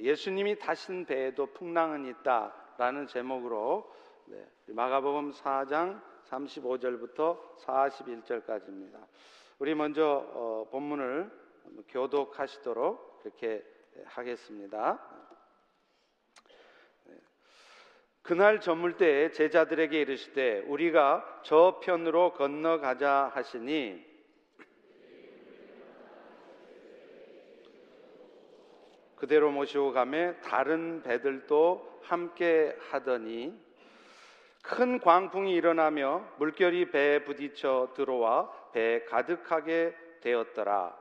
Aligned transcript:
예수님이 0.00 0.58
타신 0.58 1.04
배에도 1.04 1.46
풍랑은 1.46 2.06
있다라는 2.06 3.06
제목으로 3.06 3.92
네, 4.26 4.46
마가복음 4.68 5.32
4장 5.32 6.00
35절부터 6.28 7.56
41절까지입니다. 7.58 9.04
우리 9.58 9.74
먼저 9.74 10.26
어, 10.32 10.68
본문을 10.70 11.30
교독하시도록 11.88 13.22
그렇게 13.22 13.64
하겠습니다. 14.04 14.98
네. 17.04 17.14
그날 18.22 18.60
저물 18.60 18.96
때에 18.96 19.30
제자들에게 19.32 20.00
이르시되 20.00 20.60
우리가 20.60 21.42
저 21.44 21.80
편으로 21.82 22.32
건너가자 22.34 23.30
하시니 23.34 24.09
그대로 29.30 29.52
모시고 29.52 29.92
가매 29.92 30.34
다른 30.40 31.04
배들도 31.04 32.00
함께 32.02 32.76
하더니 32.90 33.54
큰 34.60 34.98
광풍이 34.98 35.54
일어나며 35.54 36.26
물결이 36.38 36.90
배에 36.90 37.22
부딪혀 37.22 37.92
들어와 37.94 38.50
배에 38.72 39.04
가득하게 39.04 39.94
되었더라. 40.20 40.96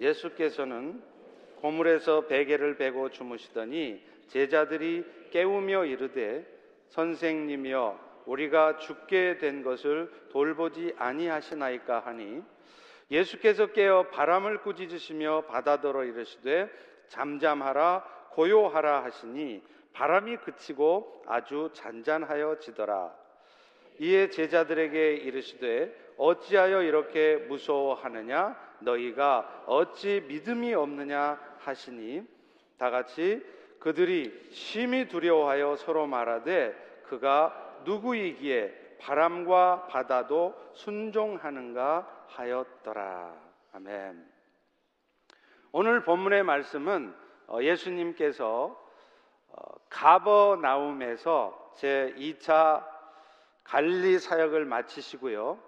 예수께서는 0.00 1.02
고물에서 1.62 2.26
베개를 2.26 2.76
베고 2.76 3.08
주무시더니 3.08 4.04
제자들이 4.28 5.06
깨우며 5.30 5.86
이르되 5.86 6.44
선생님이여 6.90 8.22
우리가 8.26 8.76
죽게 8.76 9.38
된 9.38 9.62
것을 9.62 10.12
돌보지 10.30 10.92
아니하시나이까 10.98 12.00
하니 12.00 12.42
예수께서 13.10 13.68
깨어 13.68 14.08
바람을 14.10 14.58
꾸짖으시며 14.58 15.46
바다더러 15.48 16.04
이르시되 16.04 16.89
잠잠하라 17.10 18.04
고요하라 18.30 19.04
하시니 19.04 19.62
바람이 19.92 20.38
그치고 20.38 21.22
아주 21.26 21.70
잔잔하여지더라. 21.74 23.12
이에 23.98 24.30
제자들에게 24.30 25.16
이르시되 25.16 26.14
어찌하여 26.16 26.82
이렇게 26.82 27.36
무서워하느냐 27.36 28.56
너희가 28.80 29.64
어찌 29.66 30.24
믿음이 30.26 30.72
없느냐 30.72 31.38
하시니 31.58 32.22
다 32.78 32.90
같이 32.90 33.44
그들이 33.78 34.48
심히 34.52 35.08
두려워하여 35.08 35.76
서로 35.76 36.06
말하되 36.06 37.02
그가 37.08 37.80
누구이기에 37.84 38.96
바람과 39.00 39.86
바다도 39.88 40.54
순종하는가 40.74 42.26
하였더라. 42.28 43.34
아멘. 43.72 44.29
오늘 45.72 46.02
본문의 46.02 46.42
말씀은 46.42 47.14
어, 47.46 47.62
예수님께서 47.62 48.76
어, 49.48 49.62
가버나움에서 49.88 51.74
제 51.76 52.12
2차 52.16 52.84
갈리 53.62 54.18
사역을 54.18 54.64
마치시고요. 54.64 55.60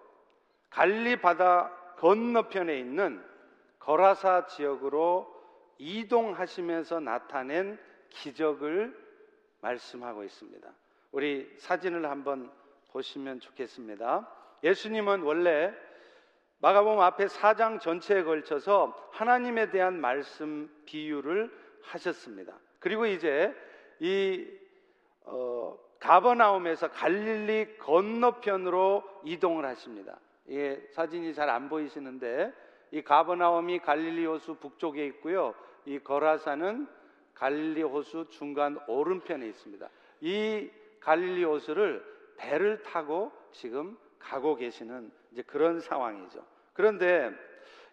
갈리 0.71 1.21
바다 1.21 1.71
건너편에 1.99 2.79
있는 2.79 3.25
거라사 3.79 4.47
지역으로 4.47 5.33
이동하시면서 5.79 7.01
나타낸 7.01 7.79
기적을 8.11 8.97
말씀하고 9.61 10.25
있습니다. 10.25 10.69
우리 11.13 11.49
사진을 11.59 12.11
한번 12.11 12.51
보시면 12.91 13.39
좋겠습니다. 13.41 14.29
예수님은 14.65 15.23
원래 15.23 15.73
마가복음 16.63 17.01
앞에 17.01 17.27
4장 17.27 17.81
전체에 17.81 18.23
걸쳐서 18.23 18.97
하나님에 19.11 19.71
대한 19.71 20.01
말씀 20.01 20.71
비유를 20.87 21.51
하셨습니다. 21.83 22.57
그리고 22.79 23.05
이제 23.05 23.53
이 23.99 24.47
어, 25.25 25.77
가버나움에서 25.99 26.93
갈릴리 26.93 27.79
건너편으로 27.79 29.03
이동을 29.25 29.65
하십니다. 29.65 30.21
이 30.47 30.77
사진이 30.93 31.35
잘 31.35 31.51
안 31.51 31.69
보이시는데 31.69 32.53
이 32.93 33.03
가버나움이 33.03 33.81
갈릴리 33.81 34.25
호수 34.27 34.55
북쪽에 34.55 35.05
있고요. 35.07 35.57
이 35.85 35.99
거라사는 35.99 36.87
갈릴리 37.35 37.83
호수 37.83 38.29
중간 38.31 38.79
오른편에 38.87 39.49
있습니다. 39.49 39.89
이 40.21 40.71
갈릴리 41.01 41.43
호수를 41.43 42.05
배를 42.37 42.85
타고 42.85 43.33
지금 43.51 43.99
가고 44.21 44.55
계시는 44.55 45.11
이제 45.33 45.43
그런 45.43 45.81
상황이죠. 45.81 46.52
그런데 46.73 47.31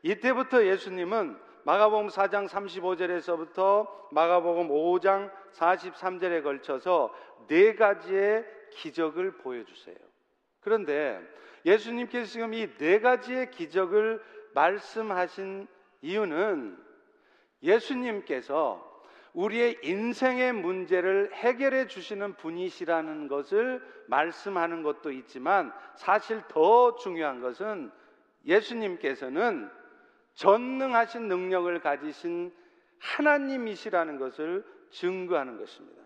이때부터 0.01 0.65
예수님은 0.65 1.37
마가복음 1.63 2.07
4장 2.07 2.47
35절에서부터 2.47 3.87
마가복음 4.11 4.69
5장 4.69 5.31
43절에 5.53 6.43
걸쳐서 6.43 7.13
네 7.47 7.75
가지의 7.75 8.45
기적을 8.71 9.37
보여주세요. 9.37 9.95
그런데 10.61 11.19
예수님께서 11.65 12.25
지금 12.25 12.53
이 12.53 12.67
네 12.77 12.99
가지의 12.99 13.51
기적을 13.51 14.23
말씀하신 14.53 15.67
이유는 16.01 16.77
예수님께서 17.61 18.87
우리의 19.33 19.77
인생의 19.83 20.53
문제를 20.53 21.31
해결해 21.33 21.87
주시는 21.87 22.35
분이시라는 22.35 23.27
것을 23.27 23.81
말씀하는 24.07 24.81
것도 24.81 25.11
있지만 25.11 25.71
사실 25.95 26.41
더 26.47 26.95
중요한 26.95 27.41
것은 27.41 27.91
예수님께서는 28.45 29.69
전능하신 30.35 31.27
능력을 31.27 31.79
가지신 31.81 32.53
하나님이시라는 32.99 34.19
것을 34.19 34.65
증거하는 34.91 35.57
것입니다. 35.57 36.01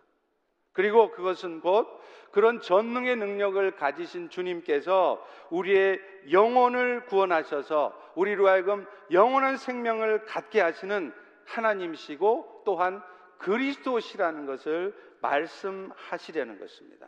그리고 0.72 1.12
그것은 1.12 1.62
곧 1.62 1.88
그런 2.32 2.60
전능의 2.60 3.16
능력을 3.18 3.76
가지신 3.76 4.30
주님께서 4.30 5.24
우리의 5.52 6.02
영혼을 6.32 7.06
구원하셔서 7.06 8.12
우리로 8.16 8.48
하여금 8.48 8.88
영원한 9.12 9.58
생명을 9.58 10.26
갖게 10.26 10.60
하시는 10.60 11.14
하나님이시고 11.46 12.64
또한 12.66 13.04
그리스도시라는 13.38 14.46
것을 14.48 14.96
말씀하시려는 15.22 16.60
것입니다. 16.60 17.08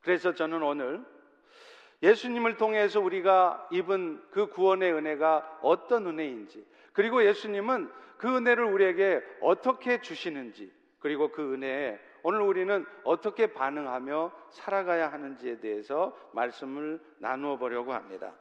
그래서 0.00 0.34
저는 0.34 0.62
오늘 0.62 1.04
예수님을 2.02 2.56
통해서 2.56 3.00
우리가 3.00 3.68
입은 3.72 4.22
그 4.30 4.48
구원의 4.48 4.92
은혜가 4.92 5.60
어떤 5.62 6.06
은혜인지, 6.06 6.64
그리고 6.92 7.24
예수님은 7.24 7.90
그 8.16 8.36
은혜를 8.36 8.64
우리에게 8.64 9.22
어떻게 9.40 10.00
주시는지, 10.00 10.72
그리고 11.00 11.30
그 11.30 11.54
은혜에 11.54 11.98
오늘 12.22 12.40
우리는 12.40 12.84
어떻게 13.04 13.52
반응하며 13.52 14.32
살아가야 14.50 15.12
하는지에 15.12 15.60
대해서 15.60 16.16
말씀을 16.32 17.00
나누어 17.18 17.56
보려고 17.56 17.92
합니다. 17.92 18.32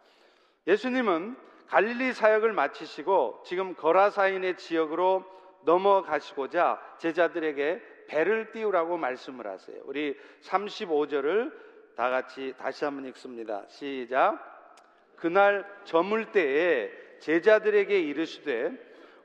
예수님은 0.66 1.36
갈릴리 1.68 2.14
사역을 2.14 2.54
마치시고 2.54 3.44
지금 3.46 3.76
거라사인의 3.76 4.58
지역으로 4.58 5.26
넘어가시고자 5.64 6.82
제자들에게 6.98 7.82
배를 8.08 8.52
띄우라고 8.52 8.98
말씀을 8.98 9.48
하세요. 9.48 9.82
우리 9.86 10.18
35절을 10.42 11.52
다 11.98 12.12
같이 12.12 12.54
다시 12.60 12.86
한번 12.86 13.06
읽습니다. 13.08 13.64
시작. 13.70 14.38
그날 15.16 15.66
저물 15.84 16.32
때에 16.32 16.92
제자들에게 17.18 18.00
이르시되 18.00 18.72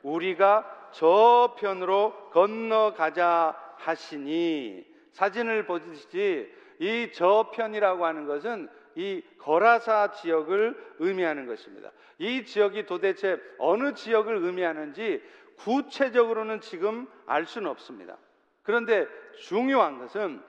우리가 0.01 0.89
저편으로 0.91 2.31
건너가자 2.31 3.55
하시니 3.77 4.91
사진을 5.11 5.67
보듯이 5.67 6.51
이 6.79 7.11
저편이라고 7.13 8.07
하는 8.07 8.25
것은 8.25 8.67
이 8.95 9.21
거라사 9.37 10.11
지역을 10.11 10.95
의미하는 10.97 11.45
것입니다. 11.45 11.91
이 12.17 12.43
지역이 12.43 12.87
도대체 12.87 13.39
어느 13.59 13.93
지역을 13.93 14.37
의미하는지 14.37 15.21
구체적으로는 15.57 16.59
지금 16.61 17.07
알 17.27 17.45
수는 17.45 17.69
없습니다. 17.69 18.17
그런데 18.63 19.05
중요한 19.37 19.99
것은 19.99 20.41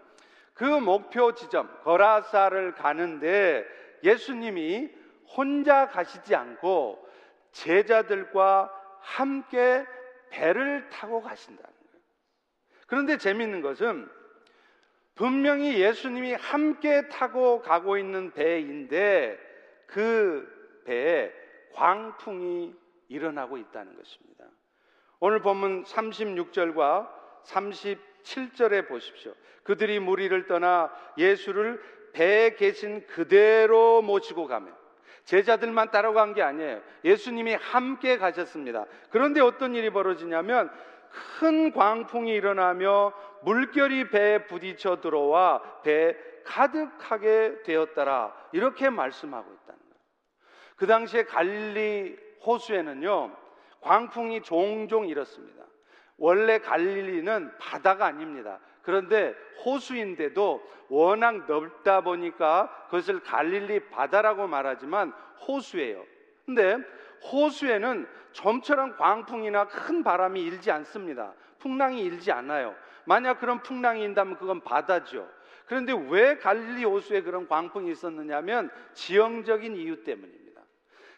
그 0.54 0.64
목표 0.64 1.34
지점 1.34 1.68
거라사를 1.82 2.74
가는데 2.74 3.66
예수님이 4.02 4.90
혼자 5.36 5.88
가시지 5.88 6.34
않고 6.34 7.06
제자들과 7.52 8.70
함께 9.00 9.84
배를 10.30 10.88
타고 10.88 11.20
가신다는 11.20 11.64
거예요. 11.64 12.04
그런데 12.86 13.18
재미있는 13.18 13.60
것은 13.62 14.08
분명히 15.14 15.80
예수님이 15.80 16.34
함께 16.34 17.08
타고 17.08 17.60
가고 17.60 17.98
있는 17.98 18.32
배인데 18.32 19.38
그 19.86 20.82
배에 20.86 21.32
광풍이 21.72 22.74
일어나고 23.08 23.58
있다는 23.58 23.96
것입니다. 23.96 24.44
오늘 25.20 25.40
본문 25.40 25.84
36절과 25.84 27.08
37절에 27.44 28.88
보십시오. 28.88 29.34
그들이 29.62 29.98
무리를 29.98 30.46
떠나 30.46 30.90
예수를 31.16 31.82
배에 32.12 32.54
계신 32.54 33.06
그대로 33.06 34.02
모시고 34.02 34.46
가며 34.46 34.70
제자들만 35.24 35.90
따라간 35.90 36.34
게 36.34 36.42
아니에요. 36.42 36.82
예수님이 37.04 37.54
함께 37.54 38.18
가셨습니다. 38.18 38.86
그런데 39.10 39.40
어떤 39.40 39.74
일이 39.74 39.90
벌어지냐면 39.90 40.70
큰 41.38 41.72
광풍이 41.72 42.32
일어나며 42.32 43.12
물결이 43.42 44.10
배에 44.10 44.46
부딪혀 44.46 45.00
들어와 45.00 45.62
배 45.82 46.16
가득하게 46.44 47.62
되었더라. 47.62 48.34
이렇게 48.52 48.90
말씀하고 48.90 49.44
있다는 49.44 49.80
거예요. 49.80 50.04
그 50.76 50.86
당시에 50.86 51.24
갈릴리 51.24 52.18
호수에는요, 52.44 53.34
광풍이 53.80 54.42
종종 54.42 55.08
일었습니다. 55.08 55.64
원래 56.16 56.58
갈릴리는 56.58 57.58
바다가 57.58 58.06
아닙니다. 58.06 58.60
그런데 58.82 59.34
호수인데도 59.64 60.62
워낙 60.88 61.46
넓다 61.46 62.02
보니까 62.02 62.70
그것을 62.86 63.20
갈릴리 63.20 63.88
바다라고 63.88 64.46
말하지만 64.46 65.12
호수예요. 65.46 66.04
근데 66.44 66.76
호수에는 67.32 68.06
좀처럼 68.32 68.96
광풍이나 68.96 69.68
큰 69.68 70.02
바람이 70.02 70.42
일지 70.42 70.70
않습니다. 70.70 71.32
풍랑이 71.58 72.02
일지 72.02 72.30
않아요. 72.30 72.74
만약 73.06 73.40
그런 73.40 73.62
풍랑이 73.62 74.04
인다면 74.04 74.36
그건 74.36 74.60
바다죠. 74.60 75.28
그런데 75.66 75.94
왜 76.10 76.36
갈릴리 76.36 76.84
호수에 76.84 77.22
그런 77.22 77.48
광풍이 77.48 77.90
있었느냐면 77.90 78.70
지형적인 78.92 79.76
이유 79.76 80.04
때문입니다. 80.04 80.60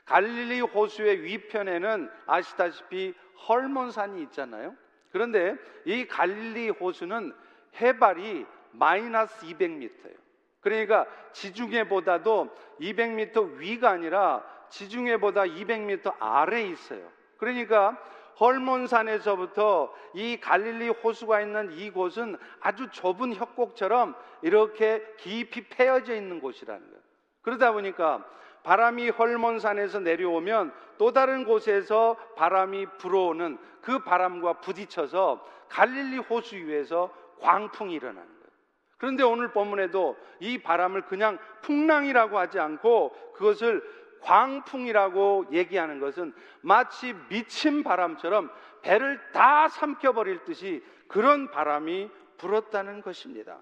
갈릴리 0.04 0.60
호수의 0.60 1.22
위편에는 1.25 2.08
아시다시피 2.26 3.14
헐몬산이 3.49 4.22
있잖아요. 4.22 4.76
그런데 5.12 5.56
이 5.84 6.06
갈릴리 6.06 6.70
호수는 6.70 7.32
해발이 7.80 8.46
마이너스 8.72 9.46
200m예요. 9.46 10.16
그러니까 10.60 11.06
지중해보다도 11.32 12.48
200m 12.80 13.58
위가 13.58 13.90
아니라 13.90 14.44
지중해보다 14.68 15.42
200m 15.42 16.14
아래에 16.18 16.68
있어요. 16.68 17.08
그러니까 17.38 17.96
헐몬산에서부터 18.38 19.94
이 20.14 20.38
갈릴리 20.40 20.88
호수가 20.88 21.40
있는 21.40 21.72
이곳은 21.72 22.36
아주 22.60 22.88
좁은 22.90 23.34
협곡처럼 23.34 24.14
이렇게 24.42 25.02
깊이 25.18 25.68
패여져 25.68 26.14
있는 26.14 26.40
곳이라는 26.40 26.80
거예요. 26.80 27.02
그러다 27.42 27.72
보니까 27.72 28.24
바람이 28.66 29.10
헐몬산에서 29.10 30.00
내려오면 30.00 30.72
또 30.98 31.12
다른 31.12 31.44
곳에서 31.44 32.16
바람이 32.34 32.86
불어오는 32.98 33.58
그 33.80 34.00
바람과 34.00 34.54
부딪혀서 34.54 35.46
갈릴리 35.68 36.18
호수 36.18 36.56
위에서 36.56 37.14
광풍이 37.38 37.94
일어나는 37.94 38.26
거예요. 38.26 38.50
그런데 38.98 39.22
오늘 39.22 39.52
본문에도 39.52 40.16
이 40.40 40.58
바람을 40.58 41.02
그냥 41.02 41.38
풍랑이라고 41.62 42.36
하지 42.36 42.58
않고 42.58 43.10
그것을 43.34 43.88
광풍이라고 44.22 45.46
얘기하는 45.52 46.00
것은 46.00 46.34
마치 46.60 47.14
미친 47.28 47.84
바람처럼 47.84 48.50
배를 48.82 49.20
다 49.30 49.68
삼켜버릴 49.68 50.42
듯이 50.42 50.82
그런 51.06 51.52
바람이 51.52 52.10
불었다는 52.38 53.02
것입니다. 53.02 53.58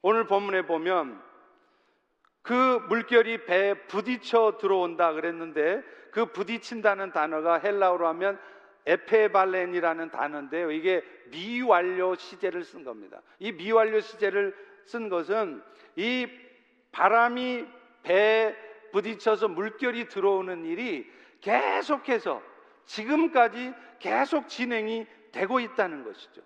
오늘 0.00 0.28
본문에 0.28 0.62
보면 0.62 1.25
그 2.46 2.78
물결이 2.88 3.44
배에 3.44 3.74
부딪혀 3.74 4.58
들어온다 4.60 5.12
그랬는데 5.12 5.82
그 6.12 6.26
부딪힌다는 6.26 7.10
단어가 7.10 7.58
헬라어로 7.58 8.06
하면 8.06 8.38
에페발렌이라는 8.86 10.10
단어인데요. 10.10 10.70
이게 10.70 11.02
미완료 11.32 12.14
시제를 12.14 12.62
쓴 12.62 12.84
겁니다. 12.84 13.20
이 13.40 13.50
미완료 13.50 13.98
시제를 13.98 14.54
쓴 14.84 15.08
것은 15.08 15.60
이 15.96 16.28
바람이 16.92 17.66
배에 18.04 18.54
부딪혀서 18.92 19.48
물결이 19.48 20.06
들어오는 20.06 20.64
일이 20.66 21.10
계속해서 21.40 22.40
지금까지 22.84 23.74
계속 23.98 24.46
진행이 24.46 25.04
되고 25.32 25.58
있다는 25.58 26.04
것이죠. 26.04 26.42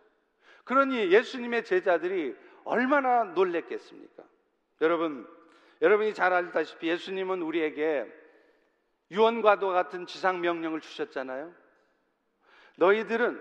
그러니 0.64 1.12
예수님의 1.12 1.64
제자들이 1.64 2.34
얼마나 2.64 3.24
놀랬겠습니까? 3.24 4.22
여러분, 4.80 5.28
여러분이 5.80 6.14
잘 6.14 6.32
알다시피 6.32 6.88
예수님은 6.88 7.42
우리에게 7.42 8.06
유언과도 9.10 9.68
같은 9.68 10.06
지상 10.06 10.40
명령을 10.40 10.80
주셨잖아요. 10.80 11.52
너희들은 12.76 13.40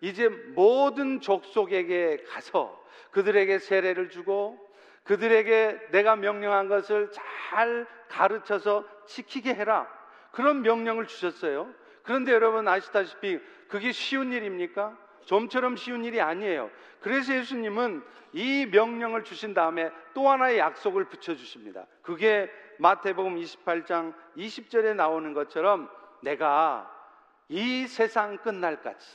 이제 0.00 0.28
모든 0.28 1.20
족속에게 1.20 2.24
가서 2.28 2.80
그들에게 3.10 3.58
세례를 3.58 4.08
주고 4.08 4.58
그들에게 5.04 5.88
내가 5.90 6.16
명령한 6.16 6.68
것을 6.68 7.10
잘 7.10 7.86
가르쳐서 8.08 8.84
지키게 9.06 9.54
해라. 9.54 9.88
그런 10.32 10.62
명령을 10.62 11.06
주셨어요. 11.06 11.72
그런데 12.02 12.32
여러분 12.32 12.66
아시다시피 12.68 13.40
그게 13.68 13.92
쉬운 13.92 14.32
일입니까? 14.32 14.96
좀처럼 15.24 15.76
쉬운 15.76 16.04
일이 16.04 16.20
아니에요. 16.20 16.70
그래서 17.00 17.34
예수님은 17.34 18.02
이 18.32 18.66
명령을 18.66 19.24
주신 19.24 19.54
다음에 19.54 19.90
또 20.14 20.28
하나의 20.28 20.58
약속을 20.58 21.06
붙여 21.06 21.34
주십니다. 21.34 21.86
그게 22.02 22.50
마태복음 22.78 23.36
28장 23.36 24.14
20절에 24.36 24.94
나오는 24.94 25.32
것처럼 25.34 25.90
내가 26.22 26.90
이 27.48 27.86
세상 27.86 28.38
끝날까지 28.38 29.06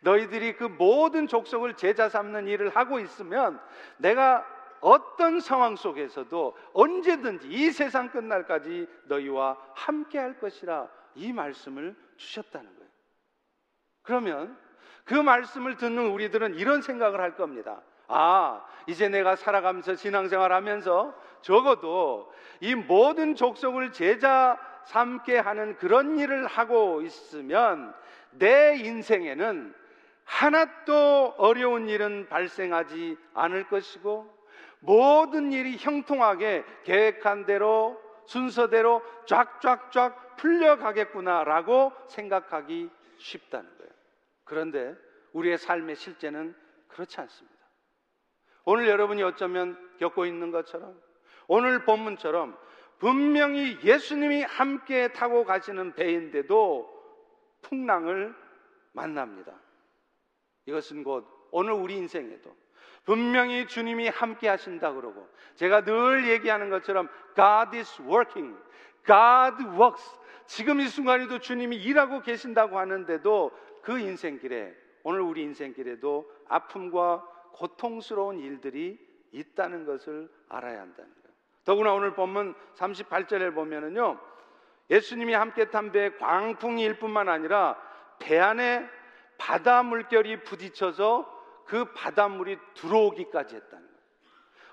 너희들이 0.00 0.56
그 0.56 0.64
모든 0.64 1.26
족속을 1.26 1.74
제자 1.74 2.08
삼는 2.08 2.48
일을 2.48 2.70
하고 2.70 2.98
있으면 2.98 3.60
내가 3.98 4.46
어떤 4.80 5.40
상황 5.40 5.76
속에서도 5.76 6.56
언제든지 6.72 7.48
이 7.48 7.70
세상 7.70 8.10
끝날까지 8.10 8.86
너희와 9.04 9.58
함께 9.74 10.18
할 10.18 10.38
것이라 10.38 10.88
이 11.14 11.32
말씀을 11.32 11.94
주셨다는 12.16 12.74
거예요. 12.74 12.90
그러면 14.02 14.58
그 15.10 15.14
말씀을 15.16 15.76
듣는 15.76 16.06
우리들은 16.06 16.54
이런 16.54 16.82
생각을 16.82 17.20
할 17.20 17.34
겁니다. 17.34 17.80
아, 18.06 18.64
이제 18.86 19.08
내가 19.08 19.34
살아가면서 19.34 19.96
신앙생활 19.96 20.52
하면서 20.52 21.12
적어도 21.40 22.32
이 22.60 22.76
모든 22.76 23.34
족속을 23.34 23.90
제자 23.90 24.56
삼게 24.84 25.36
하는 25.38 25.76
그런 25.78 26.16
일을 26.16 26.46
하고 26.46 27.02
있으면 27.02 27.92
내 28.30 28.76
인생에는 28.76 29.74
하나도 30.22 31.34
어려운 31.38 31.88
일은 31.88 32.28
발생하지 32.28 33.18
않을 33.34 33.66
것이고 33.66 34.32
모든 34.78 35.50
일이 35.50 35.76
형통하게 35.76 36.64
계획한 36.84 37.46
대로 37.46 38.00
순서대로 38.26 39.02
쫙쫙쫙 39.26 40.36
풀려가겠구나라고 40.36 41.92
생각하기 42.06 42.88
쉽다는. 43.18 43.79
그런데 44.50 44.96
우리의 45.32 45.58
삶의 45.58 45.94
실제는 45.94 46.56
그렇지 46.88 47.20
않습니다. 47.20 47.56
오늘 48.64 48.88
여러분이 48.88 49.22
어쩌면 49.22 49.78
겪고 50.00 50.26
있는 50.26 50.50
것처럼 50.50 51.00
오늘 51.46 51.84
본문처럼 51.84 52.58
분명히 52.98 53.78
예수님이 53.84 54.42
함께 54.42 55.12
타고 55.12 55.44
가시는 55.44 55.94
배인데도 55.94 56.90
풍랑을 57.62 58.34
만납니다. 58.90 59.54
이것은 60.66 61.04
곧 61.04 61.28
오늘 61.52 61.72
우리 61.72 61.94
인생에도 61.96 62.52
분명히 63.04 63.68
주님이 63.68 64.08
함께 64.08 64.48
하신다 64.48 64.94
그러고 64.94 65.28
제가 65.54 65.84
늘 65.84 66.28
얘기하는 66.28 66.70
것처럼 66.70 67.08
God 67.36 67.76
is 67.76 68.02
working. 68.02 68.58
God 69.06 69.62
works. 69.78 70.20
지금 70.46 70.80
이 70.80 70.88
순간에도 70.88 71.38
주님이 71.38 71.76
일하고 71.76 72.22
계신다고 72.22 72.80
하는데도 72.80 73.52
그 73.82 73.98
인생길에 73.98 74.74
오늘 75.02 75.20
우리 75.20 75.42
인생길에도 75.42 76.30
아픔과 76.48 77.26
고통스러운 77.52 78.38
일들이 78.38 78.98
있다는 79.32 79.84
것을 79.84 80.28
알아야 80.48 80.80
한다는 80.80 81.10
거예요. 81.10 81.36
더구나 81.64 81.92
오늘 81.92 82.14
본문 82.14 82.54
38절에 82.76 83.54
보면은요. 83.54 84.18
예수님이 84.90 85.34
함께 85.34 85.70
탄 85.70 85.92
배에 85.92 86.10
광풍이 86.16 86.82
일 86.82 86.98
뿐만 86.98 87.28
아니라 87.28 87.80
배 88.18 88.38
안에 88.38 88.88
바다 89.38 89.82
물결이 89.82 90.42
부딪혀서 90.44 91.64
그 91.66 91.92
바닷물이 91.92 92.58
들어오기까지 92.74 93.54
했다는 93.56 93.84
거예요. 93.84 93.89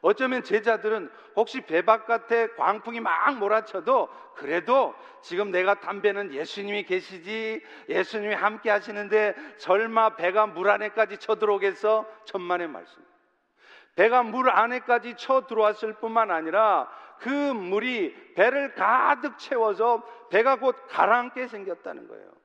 어쩌면 0.08 0.42
제자들은 0.42 1.12
혹시 1.36 1.60
배 1.60 1.82
바깥에 1.82 2.48
광풍이 2.56 3.02
막 3.02 3.38
몰아쳐도 3.40 4.08
그래도 4.36 4.96
지금 5.22 5.52
내가 5.52 5.82
담배는 5.82 6.34
예수님이 6.34 6.84
계시지 6.84 7.62
예수님이 7.90 8.34
함께 8.34 8.70
하시는데 8.70 9.36
설마 9.58 10.16
배가 10.16 10.48
물 10.48 10.70
안에까지 10.70 11.18
쳐들어오겠어? 11.18 12.06
천만의 12.24 12.70
말씀. 12.70 13.04
배가 13.96 14.24
물 14.24 14.50
안에까지 14.50 15.16
쳐 15.16 15.46
들어왔을 15.46 15.96
뿐만 15.96 16.32
아니라 16.32 16.90
그 17.20 17.30
물이 17.30 18.34
배를 18.36 18.76
가득 18.76 19.38
채워서 19.38 20.04
배가 20.30 20.58
곧 20.58 20.74
가라앉게 20.88 21.48
생겼다는 21.48 22.08
거예요. 22.08 22.37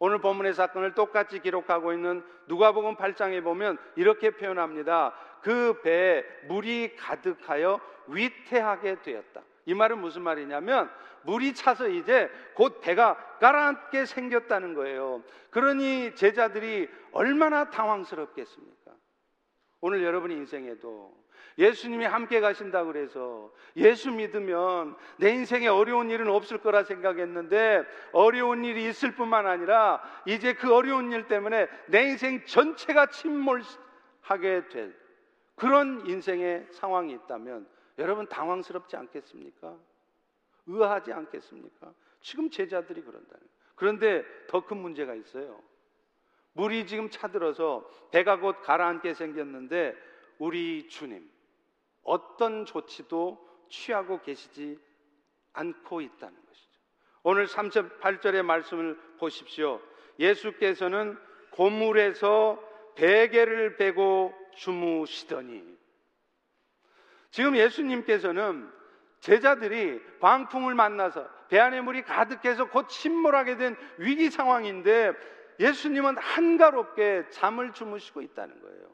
오늘 0.00 0.20
본문의 0.20 0.54
사건을 0.54 0.94
똑같이 0.94 1.40
기록하고 1.40 1.92
있는 1.92 2.24
누가복음 2.46 2.96
8장에 2.96 3.42
보면 3.42 3.78
이렇게 3.96 4.30
표현합니다. 4.30 5.12
그 5.42 5.80
배에 5.82 6.24
물이 6.46 6.96
가득하여 6.96 7.80
위태하게 8.06 9.02
되었다. 9.02 9.42
이 9.66 9.74
말은 9.74 10.00
무슨 10.00 10.22
말이냐면 10.22 10.90
물이 11.22 11.54
차서 11.54 11.88
이제 11.88 12.30
곧 12.54 12.80
배가 12.80 13.16
가라앉게 13.40 14.06
생겼다는 14.06 14.74
거예요. 14.74 15.22
그러니 15.50 16.14
제자들이 16.14 16.88
얼마나 17.12 17.70
당황스럽겠습니까? 17.70 18.92
오늘 19.80 20.02
여러분 20.02 20.30
인생에도 20.30 21.14
예수님이 21.58 22.04
함께 22.04 22.40
가신다고 22.40 22.92
그래서 22.92 23.52
예수 23.76 24.12
믿으면 24.12 24.96
내 25.16 25.30
인생에 25.30 25.66
어려운 25.66 26.08
일은 26.08 26.28
없을 26.28 26.58
거라 26.58 26.84
생각했는데 26.84 27.84
어려운 28.12 28.64
일이 28.64 28.88
있을 28.88 29.14
뿐만 29.16 29.46
아니라 29.46 30.00
이제 30.24 30.54
그 30.54 30.72
어려운 30.72 31.12
일 31.12 31.26
때문에 31.26 31.66
내 31.88 32.04
인생 32.04 32.44
전체가 32.46 33.06
침몰하게 33.06 34.68
될 34.70 34.96
그런 35.56 36.06
인생의 36.06 36.68
상황이 36.70 37.12
있다면 37.12 37.68
여러분 37.98 38.28
당황스럽지 38.28 38.96
않겠습니까? 38.96 39.76
의아하지 40.66 41.12
않겠습니까? 41.12 41.92
지금 42.20 42.48
제자들이 42.50 43.02
그런다는 43.02 43.44
그런데 43.74 44.24
더 44.46 44.60
큰 44.60 44.76
문제가 44.76 45.14
있어요. 45.14 45.60
물이 46.52 46.86
지금 46.86 47.10
차들어서 47.10 47.88
배가 48.12 48.38
곧 48.38 48.62
가라앉게 48.62 49.14
생겼는데 49.14 49.96
우리 50.38 50.88
주님 50.88 51.28
어떤 52.08 52.64
조치도 52.64 53.46
취하고 53.68 54.20
계시지 54.22 54.78
않고 55.52 56.00
있다는 56.00 56.34
것이죠. 56.46 56.80
오늘 57.22 57.46
38절의 57.46 58.42
말씀을 58.42 58.98
보십시오. 59.18 59.80
예수께서는 60.18 61.18
고물에서 61.50 62.62
베개를 62.96 63.76
베고 63.76 64.34
주무시더니 64.56 65.62
지금 67.30 67.56
예수님께서는 67.56 68.72
제자들이 69.20 70.00
광풍을 70.20 70.74
만나서 70.74 71.28
배 71.48 71.58
안에 71.58 71.80
물이 71.80 72.02
가득해서 72.02 72.70
곧 72.70 72.88
침몰하게 72.88 73.56
된 73.56 73.76
위기 73.98 74.30
상황인데 74.30 75.12
예수님은 75.60 76.16
한가롭게 76.16 77.28
잠을 77.30 77.72
주무시고 77.72 78.22
있다는 78.22 78.60
거예요. 78.60 78.88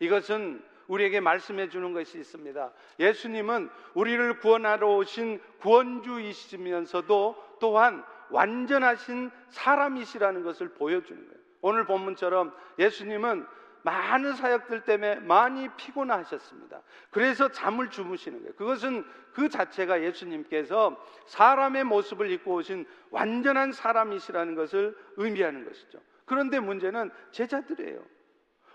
이것은 0.00 0.64
우리에게 0.90 1.20
말씀해 1.20 1.68
주는 1.68 1.92
것이 1.92 2.18
있습니다. 2.18 2.72
예수님은 2.98 3.70
우리를 3.94 4.40
구원하러 4.40 4.96
오신 4.96 5.40
구원주이시면서도 5.60 7.56
또한 7.60 8.04
완전하신 8.30 9.30
사람이시라는 9.50 10.42
것을 10.42 10.70
보여주는 10.70 11.20
거예요. 11.20 11.40
오늘 11.62 11.84
본문처럼 11.84 12.52
예수님은 12.78 13.46
많은 13.82 14.34
사역들 14.34 14.84
때문에 14.84 15.20
많이 15.20 15.68
피곤하셨습니다. 15.76 16.82
그래서 17.10 17.50
잠을 17.50 17.88
주무시는 17.88 18.40
거예요. 18.40 18.54
그것은 18.54 19.04
그 19.32 19.48
자체가 19.48 20.02
예수님께서 20.02 21.00
사람의 21.26 21.84
모습을 21.84 22.30
입고 22.32 22.54
오신 22.54 22.84
완전한 23.10 23.72
사람이시라는 23.72 24.56
것을 24.56 24.96
의미하는 25.16 25.64
것이죠. 25.64 26.00
그런데 26.24 26.58
문제는 26.58 27.10
제자들이에요. 27.30 28.19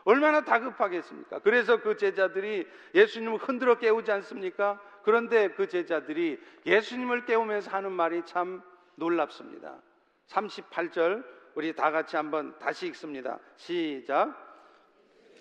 얼마나 0.06 0.42
다급하겠습니까? 0.42 1.40
그래서 1.40 1.82
그 1.82 1.98
제자들이 1.98 2.68
예수님을 2.94 3.38
흔들어 3.40 3.78
깨우지 3.80 4.12
않습니까? 4.12 4.80
그런데 5.04 5.50
그 5.50 5.68
제자들이 5.68 6.40
예수님을 6.66 7.26
깨우면서 7.26 7.72
하는 7.72 7.92
말이 7.92 8.24
참 8.24 8.62
놀랍습니다. 8.96 9.82
38절 10.28 11.26
우리 11.56 11.74
다 11.74 11.92
같이 11.92 12.16
한번 12.16 12.58
다시 12.60 12.88
읽습니다. 12.88 13.40
시작. 13.56 14.46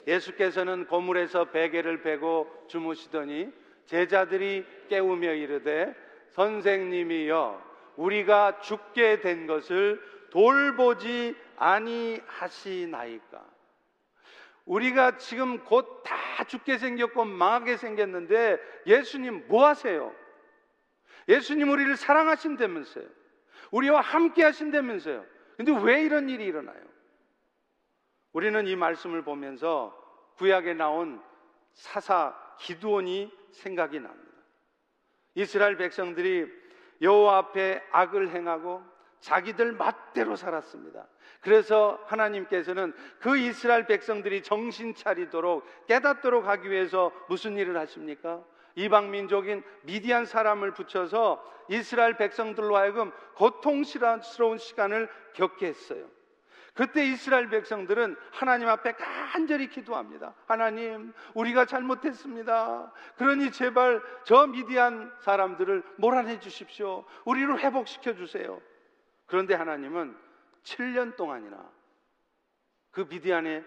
예수께서는 0.07 0.87
고물에서 0.87 1.47
베개를 1.47 2.03
베고 2.03 2.67
주무시더니 2.69 3.51
제자들이 3.87 4.67
깨우며 4.89 5.35
이르되 5.35 5.95
선생님이여 6.31 7.63
우리가 7.97 8.61
죽게 8.61 9.21
된 9.21 9.47
것을 9.47 10.01
돌보지 10.31 11.37
아니하시나이까 11.57 13.54
우리가 14.67 15.19
지금 15.19 15.65
곧 15.65 16.03
다 16.05 16.45
죽게 16.45 16.79
생겼고 16.79 17.25
망하게 17.25 17.77
생겼는데 17.77 18.59
예수님 18.87 19.47
뭐 19.49 19.67
하세요? 19.67 20.15
예수님 21.29 21.71
우리를 21.71 21.97
사랑하신다면서요. 21.97 23.07
우리와 23.71 24.01
함께 24.01 24.43
하신다면서요. 24.43 25.25
근데 25.57 25.73
왜 25.83 26.03
이런 26.03 26.29
일이 26.29 26.45
일어나요? 26.45 26.83
우리는 28.33 28.67
이 28.67 28.77
말씀을 28.77 29.23
보면서 29.23 29.97
구약에 30.37 30.75
나온 30.75 31.23
사사 31.73 32.37
기두온이 32.59 33.33
생각이 33.53 34.01
납니다. 34.01 34.33
이스라엘 35.35 35.77
백성들이 35.77 36.47
여호와 37.01 37.39
앞에 37.39 37.83
악을 37.93 38.31
행하고 38.31 38.83
자기들 39.25 39.73
맛대로 39.73 40.37
살았습니다. 40.37 41.07
그래서 41.41 41.99
하나님께서는 42.07 42.93
그 43.21 43.39
이스라엘 43.39 43.87
백성들이 43.87 44.43
정신 44.43 44.95
차리도록 44.95 45.65
깨닫도록 45.87 46.47
하기 46.47 46.71
위해서 46.71 47.11
무슨 47.29 47.57
일을 47.57 47.77
하십니까? 47.79 48.45
이방 48.75 49.11
민족인 49.11 49.63
미디안 49.83 50.27
사람을 50.27 50.75
붙여서 50.75 51.43
이스라엘 51.71 52.19
백성들로 52.19 52.77
하여금 52.77 53.13
고통스러운 53.37 54.59
시간을 54.59 55.09
겪게 55.33 55.69
했어요. 55.69 56.07
그때 56.75 57.07
이스라엘 57.07 57.49
백성들은 57.49 58.17
하나님 58.31 58.69
앞에 58.69 58.93
간절히 58.93 59.69
기도합니다. 59.69 60.35
하나님, 60.47 61.15
우리가 61.33 61.65
잘못했습니다. 61.65 62.93
그러니 63.17 63.53
제발 63.53 64.03
저 64.25 64.47
미디안 64.49 65.15
사람들을 65.21 65.83
몰아내 65.97 66.41
주십시오. 66.41 67.05
우리를 67.25 67.59
회복시켜 67.61 68.17
주세요. 68.17 68.61
그런데 69.27 69.55
하나님은 69.55 70.17
7년 70.63 71.17
동안이나 71.17 71.71
그 72.91 73.07
미디안의 73.09 73.65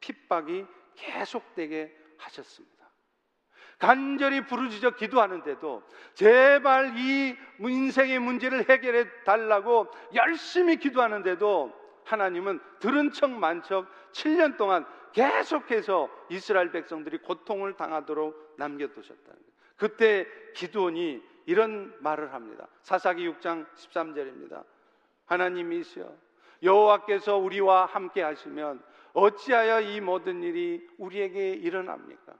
핍박이 0.00 0.66
계속되게 0.94 1.96
하셨습니다. 2.18 2.72
간절히 3.78 4.46
부르짖어 4.46 4.90
기도하는데도 4.90 5.82
제발 6.14 6.96
이 6.96 7.36
인생의 7.58 8.20
문제를 8.20 8.68
해결해 8.68 9.24
달라고 9.24 9.88
열심히 10.14 10.76
기도하는데도 10.76 11.72
하나님은 12.04 12.60
들은 12.78 13.10
척 13.12 13.30
만척 13.30 13.88
7년 14.12 14.56
동안 14.56 14.86
계속해서 15.12 16.08
이스라엘 16.30 16.70
백성들이 16.70 17.18
고통을 17.18 17.76
당하도록 17.76 18.54
남겨두셨다는 18.58 19.24
거예요. 19.26 19.52
그때 19.76 20.26
기도원이 20.54 21.22
이런 21.46 21.94
말을 22.00 22.32
합니다. 22.32 22.68
사사기 22.82 23.28
6장 23.28 23.66
13절입니다. 23.74 24.64
하나님이시여 25.26 26.12
여호와께서 26.62 27.36
우리와 27.38 27.86
함께 27.86 28.22
하시면 28.22 28.82
어찌하여 29.14 29.80
이 29.80 30.00
모든 30.00 30.42
일이 30.42 30.86
우리에게 30.98 31.50
일어납니까? 31.50 32.34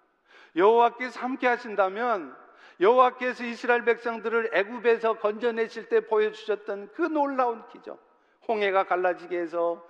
여호와께서 0.56 1.20
함께 1.20 1.46
하신다면 1.46 2.36
여호와께서 2.80 3.44
이스라엘 3.44 3.84
백성들을 3.84 4.50
애굽에서 4.52 5.18
건져내실 5.18 5.88
때 5.88 6.06
보여주셨던 6.06 6.90
그 6.94 7.02
놀라운 7.02 7.66
기적 7.68 8.00
홍해가 8.48 8.84
갈라지게 8.84 9.38
해서 9.38 9.86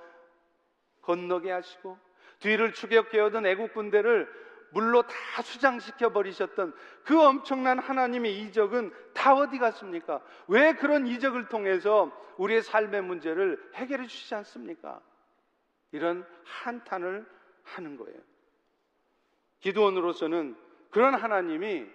건너게 1.02 1.50
하시고 1.50 1.98
뒤를 2.40 2.72
추격해 2.72 3.20
오던 3.20 3.46
애국 3.46 3.72
군대를 3.72 4.28
물로 4.72 5.02
다 5.02 5.42
수장시켜 5.42 6.10
버리셨던 6.12 6.74
그 7.04 7.20
엄청난 7.20 7.78
하나님의 7.78 8.40
이적은 8.40 8.92
다 9.14 9.34
어디 9.34 9.58
갔습니까? 9.58 10.22
왜 10.48 10.74
그런 10.74 11.06
이적을 11.06 11.48
통해서 11.48 12.10
우리의 12.38 12.62
삶의 12.62 13.02
문제를 13.02 13.70
해결해 13.74 14.06
주시지 14.06 14.34
않습니까? 14.34 15.00
이런 15.92 16.26
한탄을 16.44 17.26
하는 17.64 17.96
거예요. 17.96 18.18
기도원으로서는 19.60 20.56
그런 20.90 21.14
하나님이 21.14 21.86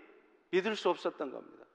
믿을 0.51 0.75
수 0.75 0.89
없었던 0.89 1.31
겁니다. 1.31 1.65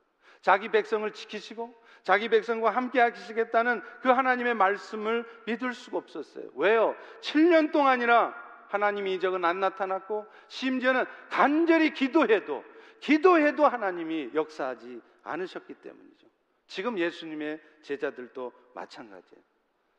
자기 0.40 0.68
백성을 0.71 1.09
지키시고 1.12 1.75
자기 2.02 2.28
백성과 2.28 2.71
함께 2.71 3.00
하시겠다는 3.00 3.80
그 4.00 4.09
하나님의 4.09 4.54
말씀을 4.54 5.25
믿을 5.47 5.73
수가 5.73 5.99
없었어요. 5.99 6.50
왜요? 6.56 6.97
7년 7.21 7.71
동안이나 7.73 8.35
하나님의 8.73 9.14
이적은 9.14 9.45
안 9.45 9.61
나타났고 9.61 10.26
심지어는 10.49 11.05
간절히 11.29 11.93
기도해도 11.93 12.64
기도해도 13.00 13.67
하나님이 13.67 14.31
역사하지 14.35 15.00
않으셨기 15.25 15.75
때문이죠. 15.75 16.26
지금 16.67 16.99
예수님의 16.99 17.61
제자들도 17.83 18.52
마찬가지예요. 18.75 19.43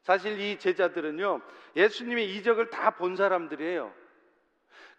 사실 0.02 0.40
이 0.40 0.58
제자들은요, 0.58 1.42
예수님의 1.76 2.36
이적을 2.36 2.70
다 2.70 2.92
본 2.92 3.16
사람들이에요. 3.16 3.94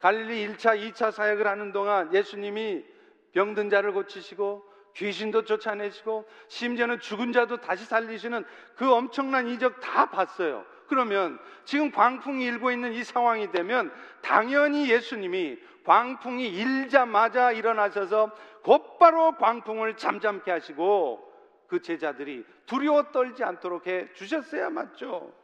갈릴리 0.01 0.49
1차, 0.49 0.79
2차 0.93 1.11
사역을 1.13 1.47
하는 1.47 1.73
동안 1.73 2.13
예수님이 2.15 2.85
병든 3.33 3.71
자를 3.71 3.93
고치시고 3.93 4.65
귀신도 4.95 5.45
쫓아내시고 5.45 6.29
심지어는 6.49 7.01
죽은 7.01 7.33
자도 7.33 7.61
다시 7.61 7.85
살리시는 7.85 8.45
그 8.77 8.93
엄청난 8.93 9.49
이적 9.49 9.81
다 9.81 10.11
봤어요. 10.11 10.65
그러면 10.87 11.39
지금 11.65 11.91
광풍이 11.91 12.45
일고 12.45 12.71
있는 12.71 12.93
이 12.93 13.05
상황이 13.05 13.51
되면 13.51 13.93
당연히 14.23 14.91
예수님이 14.91 15.59
광풍이 15.85 16.49
일자마자 16.49 17.53
일어나셔서 17.53 18.35
곧바로 18.63 19.37
광풍을 19.37 19.97
잠잠케 19.97 20.51
하시고 20.51 21.33
그 21.67 21.81
제자들이 21.81 22.45
두려워 22.67 23.11
떨지 23.13 23.45
않도록 23.45 23.87
해 23.87 24.13
주셨어야 24.15 24.71
맞죠. 24.71 25.35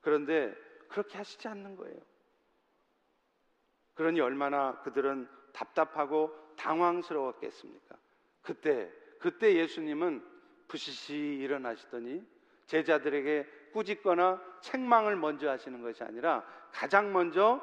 그런데 0.00 0.54
그렇게 0.88 1.18
하시지 1.18 1.46
않는 1.48 1.76
거예요. 1.76 1.96
그러니 3.94 4.20
얼마나 4.20 4.80
그들은 4.82 5.28
답답하고 5.52 6.34
당황스러웠겠습니까? 6.56 7.96
그때 8.42 8.90
그때 9.18 9.54
예수님은 9.54 10.24
부시시 10.68 11.14
일어나시더니 11.14 12.24
제자들에게 12.66 13.46
꾸짖거나 13.72 14.40
책망을 14.60 15.16
먼저 15.16 15.50
하시는 15.50 15.80
것이 15.82 16.02
아니라 16.02 16.44
가장 16.72 17.12
먼저 17.12 17.60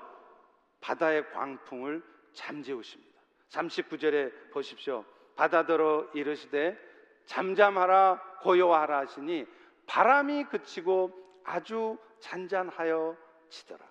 바다의 0.82 1.32
광풍을 1.32 2.04
잠재우십니다. 2.34 3.20
39절에 3.50 4.52
보십시오. 4.52 5.06
바다더러 5.36 6.08
이르시되 6.14 6.78
잠잠하라 7.26 8.40
고요하라 8.42 9.00
하시니 9.00 9.46
바람이 9.86 10.46
그치고 10.46 11.12
아주 11.44 11.98
잔잔하여 12.20 13.16
지더라. 13.50 13.86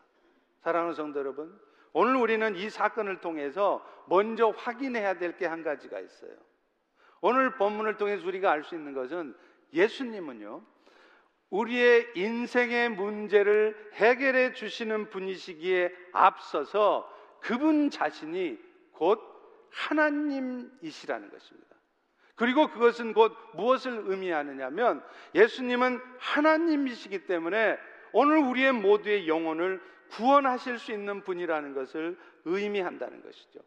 사랑하는 0.63 0.95
성도 0.95 1.21
여러분, 1.21 1.59
오늘 1.93 2.17
우리는 2.17 2.55
이 2.57 2.69
사건을 2.69 3.21
통해서 3.21 3.85
먼저 4.09 4.51
확인해야 4.51 5.15
될 5.19 5.37
게 5.37 5.47
한 5.47 5.63
가지가 5.63 5.99
있어요. 6.01 6.33
오늘 7.21 7.57
본문을 7.57 7.97
통해서 7.97 8.27
우리가 8.27 8.51
알 8.51 8.63
수 8.65 8.75
있는 8.75 8.93
것은 8.93 9.35
예수님은요, 9.73 10.63
우리의 11.51 12.09
인생의 12.15 12.91
문제를 12.91 13.91
해결해 13.95 14.53
주시는 14.53 15.11
분이시기에 15.11 15.93
앞서서 16.13 17.11
그분 17.41 17.91
자신이 17.91 18.59
곧 18.93 19.21
하나님이시라는 19.71 21.31
것입니다. 21.31 21.67
그리고 22.35 22.69
그것은 22.69 23.15
곧 23.15 23.35
무엇을 23.55 24.05
의미하느냐면 24.07 25.03
예수님은 25.35 26.01
하나님이시기 26.19 27.27
때문에 27.27 27.79
오늘 28.13 28.39
우리의 28.39 28.73
모두의 28.73 29.29
영혼을 29.29 29.81
구원하실 30.11 30.79
수 30.79 30.93
있는 30.93 31.23
분이라는 31.23 31.75
것을 31.75 32.19
의미한다는 32.45 33.23
것이죠. 33.23 33.61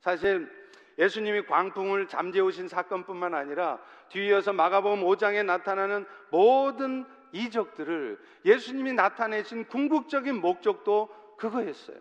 사실 0.00 0.50
예수님이 0.98 1.46
광풍을 1.46 2.08
잠재우신 2.08 2.68
사건뿐만 2.68 3.34
아니라 3.34 3.78
뒤이어서 4.08 4.52
마가복음 4.52 5.02
5장에 5.02 5.44
나타나는 5.44 6.06
모든 6.30 7.04
이적들을 7.32 8.20
예수님이 8.44 8.92
나타내신 8.92 9.66
궁극적인 9.66 10.40
목적도 10.40 11.08
그거였어요. 11.36 11.96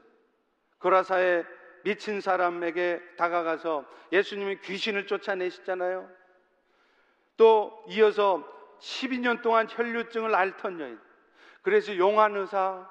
고라사의 0.79 1.45
미친 1.83 2.21
사람에게 2.21 3.01
다가가서 3.17 3.85
예수님이 4.11 4.59
귀신을 4.61 5.07
쫓아내시잖아요. 5.07 6.09
또 7.35 7.83
이어서 7.89 8.47
12년 8.79 9.41
동안 9.41 9.67
혈류증을 9.69 10.35
앓던 10.35 10.79
여인. 10.79 10.99
그래서 11.61 11.97
용한 11.97 12.35
의사, 12.35 12.87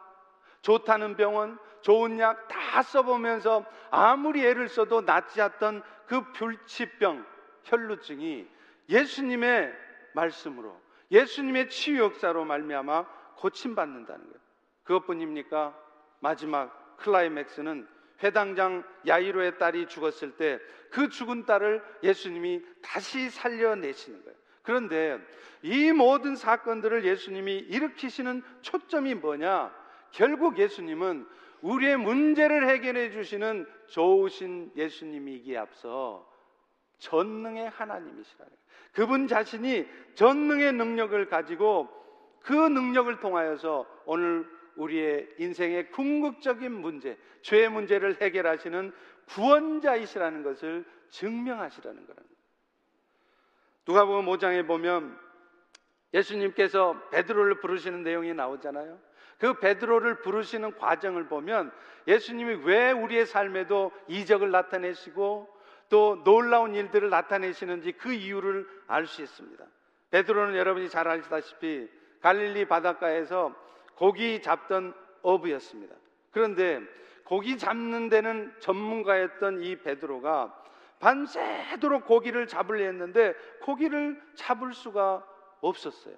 좋다는 0.62 1.16
병원, 1.16 1.58
좋은 1.82 2.18
약 2.18 2.48
다 2.72 2.82
써보면서 2.82 3.66
아무리 3.90 4.46
애를 4.46 4.68
써도 4.68 5.02
낫지 5.02 5.42
않던 5.42 5.82
그 6.06 6.32
불치병, 6.32 7.24
혈루증이 7.64 8.48
예수님의 8.88 9.72
말씀으로 10.14 10.80
예수님의 11.10 11.68
치유 11.68 11.98
역사로 11.98 12.44
말미암아 12.44 13.06
고침 13.36 13.74
받는다는 13.74 14.24
거예요. 14.24 14.40
그것뿐입니까? 14.84 15.78
마지막 16.20 16.96
클라이맥스는 16.98 17.88
회당장 18.22 18.84
야이로의 19.06 19.58
딸이 19.58 19.86
죽었을 19.86 20.36
때 20.36 20.58
그 20.92 21.08
죽은 21.08 21.46
딸을 21.46 21.82
예수님이 22.02 22.62
다시 22.82 23.30
살려내시는 23.30 24.22
거예요. 24.24 24.38
그런데 24.62 25.18
이 25.62 25.90
모든 25.90 26.36
사건들을 26.36 27.04
예수님이 27.04 27.56
일으키시는 27.56 28.42
초점이 28.60 29.14
뭐냐? 29.14 29.74
결국 30.10 30.58
예수님은 30.58 31.26
우리의 31.62 31.96
문제를 31.96 32.68
해결해 32.68 33.10
주시는 33.10 33.66
좋으신 33.86 34.72
예수님이기에 34.76 35.56
앞서 35.56 36.28
전능의 36.98 37.70
하나님이시라는 37.70 38.50
거예요. 38.50 38.62
그분 38.92 39.26
자신이 39.26 39.88
전능의 40.14 40.72
능력을 40.74 41.26
가지고 41.28 41.88
그 42.40 42.52
능력을 42.52 43.20
통하여서 43.20 43.86
오늘 44.04 44.46
우리의 44.76 45.28
인생의 45.38 45.90
궁극적인 45.90 46.72
문제, 46.72 47.18
죄의 47.42 47.68
문제를 47.68 48.20
해결하시는 48.20 48.92
구원자이시라는 49.28 50.42
것을 50.42 50.84
증명하시라는 51.10 52.06
거랍니다. 52.06 52.36
누가복음 53.86 54.26
5장에 54.26 54.66
보면 54.66 55.18
예수님께서 56.14 57.08
베드로를 57.10 57.60
부르시는 57.60 58.02
내용이 58.02 58.34
나오잖아요. 58.34 58.98
그 59.42 59.54
베드로를 59.54 60.20
부르시는 60.20 60.76
과정을 60.76 61.26
보면 61.26 61.72
예수님이 62.06 62.62
왜 62.62 62.92
우리의 62.92 63.26
삶에도 63.26 63.90
이적을 64.06 64.52
나타내시고 64.52 65.48
또 65.88 66.22
놀라운 66.22 66.76
일들을 66.76 67.10
나타내시는지 67.10 67.90
그 67.90 68.12
이유를 68.12 68.68
알 68.86 69.08
수 69.08 69.20
있습니다. 69.20 69.64
베드로는 70.12 70.56
여러분이 70.56 70.88
잘 70.90 71.08
아시다시피 71.08 71.90
갈릴리 72.20 72.66
바닷가에서 72.66 73.52
고기 73.96 74.40
잡던 74.40 74.94
어부였습니다. 75.22 75.96
그런데 76.30 76.80
고기 77.24 77.58
잡는 77.58 78.10
데는 78.10 78.54
전문가였던 78.60 79.64
이 79.64 79.74
베드로가 79.74 80.56
밤새도록 81.00 82.06
고기를 82.06 82.46
잡으려 82.46 82.84
했는데 82.84 83.34
고기를 83.62 84.22
잡을 84.36 84.72
수가 84.72 85.26
없었어요. 85.60 86.14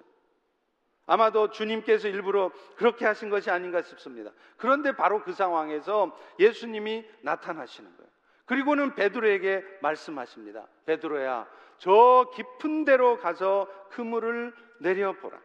아마도 1.05 1.51
주님께서 1.51 2.07
일부러 2.07 2.51
그렇게 2.77 3.05
하신 3.05 3.29
것이 3.29 3.51
아닌가 3.51 3.81
싶습니다. 3.81 4.31
그런데 4.57 4.95
바로 4.95 5.21
그 5.21 5.33
상황에서 5.33 6.17
예수님이 6.39 7.05
나타나시는 7.21 7.95
거예요. 7.95 8.09
그리고는 8.45 8.95
베드로에게 8.95 9.63
말씀하십니다. 9.81 10.67
베드로야, 10.85 11.47
저 11.77 12.31
깊은 12.35 12.85
데로 12.85 13.19
가서 13.19 13.67
그물을 13.89 14.53
내려보라. 14.79 15.39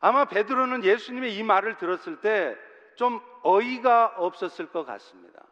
아마 0.00 0.24
베드로는 0.26 0.84
예수님의 0.84 1.36
이 1.36 1.42
말을 1.42 1.76
들었을 1.76 2.20
때 2.20 2.56
좀 2.96 3.20
어이가 3.42 4.14
없었을 4.16 4.66
것 4.70 4.84
같습니다. 4.84 5.44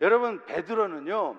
여러분, 0.00 0.44
베드로는요, 0.46 1.36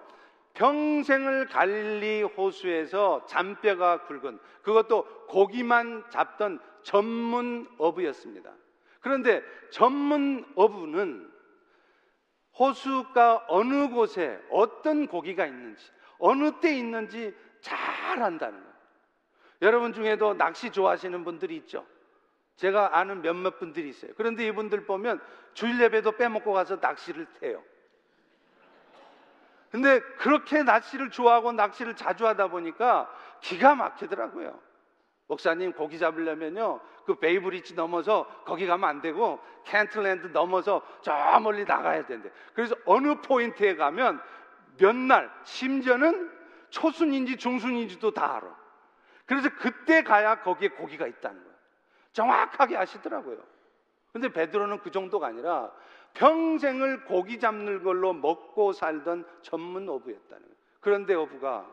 평생을 0.54 1.47
갈릴리 1.47 2.23
호수에서 2.23 3.25
잔뼈가 3.25 4.04
굵은 4.04 4.39
그것도 4.62 5.06
고기만 5.28 6.04
잡던 6.10 6.60
전문 6.83 7.67
어부였습니다. 7.77 8.51
그런데 9.01 9.43
전문 9.71 10.45
어부는 10.55 11.31
호수가 12.57 13.45
어느 13.47 13.89
곳에 13.89 14.39
어떤 14.49 15.07
고기가 15.07 15.45
있는지 15.45 15.91
어느 16.17 16.59
때 16.59 16.75
있는지 16.75 17.35
잘 17.61 18.21
안다는 18.21 18.59
거예요. 18.59 18.73
여러분 19.61 19.93
중에도 19.93 20.33
낚시 20.33 20.71
좋아하시는 20.71 21.23
분들이 21.23 21.55
있죠. 21.57 21.85
제가 22.57 22.97
아는 22.97 23.21
몇몇 23.21 23.57
분들이 23.57 23.89
있어요. 23.89 24.11
그런데 24.17 24.45
이분들 24.47 24.85
보면 24.85 25.21
주일 25.53 25.79
예배도 25.81 26.13
빼먹고 26.13 26.51
가서 26.51 26.77
낚시를 26.81 27.25
해요. 27.43 27.63
근데 29.71 29.99
그렇게 30.17 30.63
낚시를 30.63 31.09
좋아하고 31.09 31.53
낚시를 31.53 31.95
자주 31.95 32.25
하다 32.27 32.47
보니까 32.47 33.13
기가 33.39 33.75
막히더라고요. 33.75 34.59
목사님 35.29 35.73
고기 35.73 35.99
잡으려면요 35.99 36.79
그 37.05 37.15
베이브리지 37.15 37.75
넘어서 37.75 38.25
거기 38.45 38.65
가면 38.67 38.89
안 38.89 39.01
되고 39.01 39.39
켄트 39.63 39.88
아일랜드 39.88 40.27
넘어서 40.27 40.81
저 41.01 41.39
멀리 41.39 41.63
나가야 41.65 42.05
된대. 42.05 42.31
그래서 42.53 42.75
어느 42.85 43.15
포인트에 43.21 43.75
가면 43.75 44.21
몇 44.77 44.95
날 44.95 45.31
심지어는 45.43 46.31
초순인지 46.69 47.37
중순인지도 47.37 48.11
다 48.11 48.37
알아. 48.37 48.55
그래서 49.25 49.49
그때 49.59 50.01
가야 50.03 50.41
거기에 50.41 50.69
고기가 50.69 51.05
있다는 51.05 51.43
거예요. 51.43 51.55
정확하게 52.13 52.77
아시더라고요. 52.77 53.37
근데 54.11 54.29
베드로는 54.29 54.79
그 54.79 54.89
정도가 54.89 55.27
아니라 55.27 55.71
평생을 56.13 57.05
고기 57.05 57.39
잡는 57.39 57.83
걸로 57.83 58.13
먹고 58.13 58.73
살던 58.73 59.25
전문 59.43 59.87
어부였다는 59.89 60.41
거예요. 60.41 60.55
그런데 60.79 61.13
어부가 61.13 61.67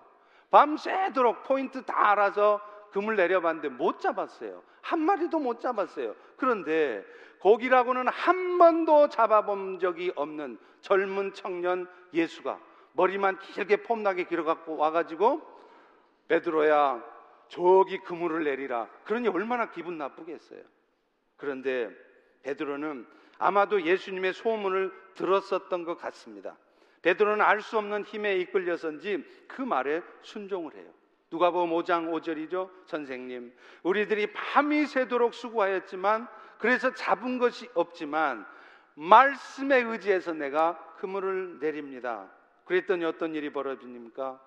밤새도록 0.50 1.44
포인트 1.44 1.82
다 1.84 2.10
알아서 2.10 2.60
금을 2.96 3.14
내려봤는데 3.16 3.68
못 3.68 4.00
잡았어요. 4.00 4.62
한 4.80 5.00
마리도 5.00 5.38
못 5.38 5.60
잡았어요. 5.60 6.16
그런데 6.38 7.04
고기라고는 7.40 8.08
한 8.08 8.56
번도 8.56 9.10
잡아본 9.10 9.80
적이 9.80 10.12
없는 10.16 10.58
젊은 10.80 11.34
청년 11.34 11.86
예수가 12.14 12.58
머리만 12.94 13.38
길게 13.40 13.82
폼나게 13.82 14.24
길어갖고 14.24 14.78
와가지고 14.78 15.42
베드로야 16.28 17.04
저기 17.48 17.98
그물을 17.98 18.44
내리라. 18.44 18.88
그러니 19.04 19.28
얼마나 19.28 19.70
기분 19.70 19.98
나쁘겠어요. 19.98 20.62
그런데 21.36 21.90
베드로는 22.44 23.06
아마도 23.36 23.82
예수님의 23.82 24.32
소문을 24.32 24.90
들었었던 25.16 25.84
것 25.84 25.98
같습니다. 25.98 26.56
베드로는 27.02 27.44
알 27.44 27.60
수 27.60 27.76
없는 27.76 28.04
힘에 28.04 28.38
이끌려서인지 28.38 29.22
그 29.48 29.60
말에 29.60 30.00
순종을 30.22 30.74
해요. 30.74 30.90
누가복음 31.36 31.70
5장 31.70 32.10
5절이죠. 32.10 32.70
선생님, 32.86 33.54
우리들이 33.82 34.32
밤이 34.32 34.86
새도록 34.86 35.34
수고하였지만 35.34 36.26
그래서 36.58 36.94
잡은 36.94 37.38
것이 37.38 37.68
없지만 37.74 38.46
말씀에 38.94 39.82
의지해서 39.82 40.32
내가 40.32 40.78
그물을 40.96 41.58
내립니다. 41.60 42.30
그랬더니 42.64 43.04
어떤 43.04 43.34
일이 43.34 43.52
벌어집니까? 43.52 44.40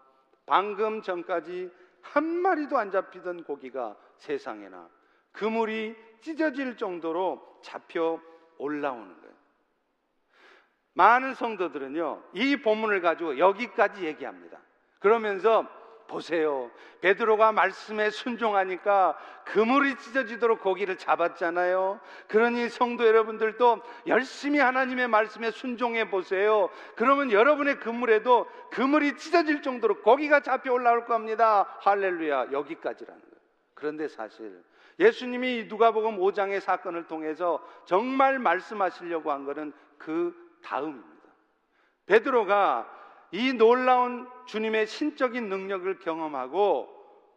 방금 0.47 1.03
전까지 1.03 1.71
한 2.01 2.25
마리도 2.25 2.77
안 2.77 2.89
잡히던 2.89 3.43
고기가 3.43 3.95
세상에나 4.17 4.89
그물이 5.31 5.95
찢어질 6.21 6.75
정도로 6.75 7.59
잡혀 7.61 8.19
올라오는 8.57 9.21
거예요. 9.21 9.35
많은 10.93 11.35
성도들은요, 11.35 12.23
이 12.33 12.57
본문을 12.57 13.01
가지고 13.01 13.37
여기까지 13.37 14.05
얘기합니다. 14.05 14.59
그러면서 14.99 15.78
보세요. 16.09 16.69
베드로가 16.99 17.53
말씀에 17.53 18.09
순종하니까 18.09 19.17
그물이 19.45 19.95
찢어지도록 19.95 20.59
고기를 20.59 20.97
잡았잖아요. 20.97 22.01
그러니 22.27 22.67
성도 22.67 23.07
여러분들도 23.07 23.81
열심히 24.07 24.59
하나님의 24.59 25.07
말씀에 25.07 25.51
순종해 25.51 26.09
보세요. 26.09 26.69
그러면 26.95 27.31
여러분의 27.31 27.79
그물에도 27.79 28.47
그물이 28.71 29.15
찢어질 29.15 29.61
정도로 29.61 30.01
고기가 30.01 30.41
잡혀 30.41 30.73
올라올 30.73 31.05
겁니다. 31.05 31.77
할렐루야. 31.79 32.51
여기까지라는 32.51 33.21
거예요. 33.21 33.35
그런데 33.73 34.09
사실 34.09 34.61
예수님이 34.99 35.67
누가복음 35.69 36.19
5장의 36.19 36.59
사건을 36.59 37.07
통해서 37.07 37.65
정말 37.85 38.37
말씀하시려고 38.39 39.31
한 39.31 39.45
것은 39.45 39.71
그 39.97 40.35
다음입니다. 40.61 41.07
베드로가 42.05 42.98
이 43.31 43.53
놀라운 43.53 44.27
주님의 44.45 44.87
신적인 44.87 45.49
능력을 45.49 45.99
경험하고 45.99 46.89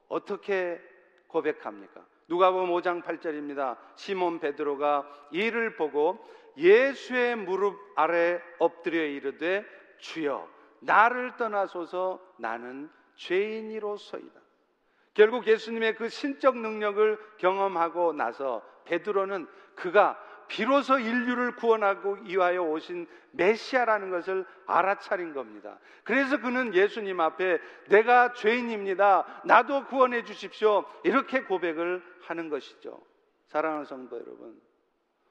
어떻게 0.09 0.81
고백합니까? 1.27 2.05
누가복음 2.29 2.71
5장 2.71 3.03
8절입니다. 3.03 3.77
시몬 3.97 4.41
베드로가 4.41 5.07
이를 5.33 5.77
보고 5.77 6.25
예수의 6.57 7.37
무릎 7.37 7.79
아래 7.97 8.41
엎드려 8.59 9.03
이르되 9.05 9.65
주여 9.99 10.49
나를 10.81 11.37
떠나소서 11.37 12.21
나는 12.39 12.91
죄인이로소이다. 13.17 14.41
결국 15.15 15.47
예수님의 15.47 15.95
그 15.97 16.09
신적 16.09 16.57
능력을 16.57 17.19
경험하고 17.39 18.13
나서 18.13 18.63
베드로는 18.85 19.47
그가 19.75 20.19
비로소 20.53 20.99
인류를 20.99 21.57
구원하고 21.57 22.19
위하여 22.25 22.63
오신 22.63 23.07
메시아라는 23.31 24.11
것을 24.11 24.45
알아차린 24.67 25.33
겁니다. 25.33 25.79
그래서 26.05 26.39
그는 26.39 26.75
예수님 26.75 27.21
앞에 27.21 27.59
내가 27.89 28.35
죄인입니다. 28.35 29.43
나도 29.47 29.87
구원해 29.87 30.25
주십시오. 30.25 30.85
이렇게 31.05 31.45
고백을 31.45 32.03
하는 32.21 32.51
것이죠. 32.51 33.01
사랑하는 33.47 33.87
성도 33.87 34.17
여러분. 34.21 34.61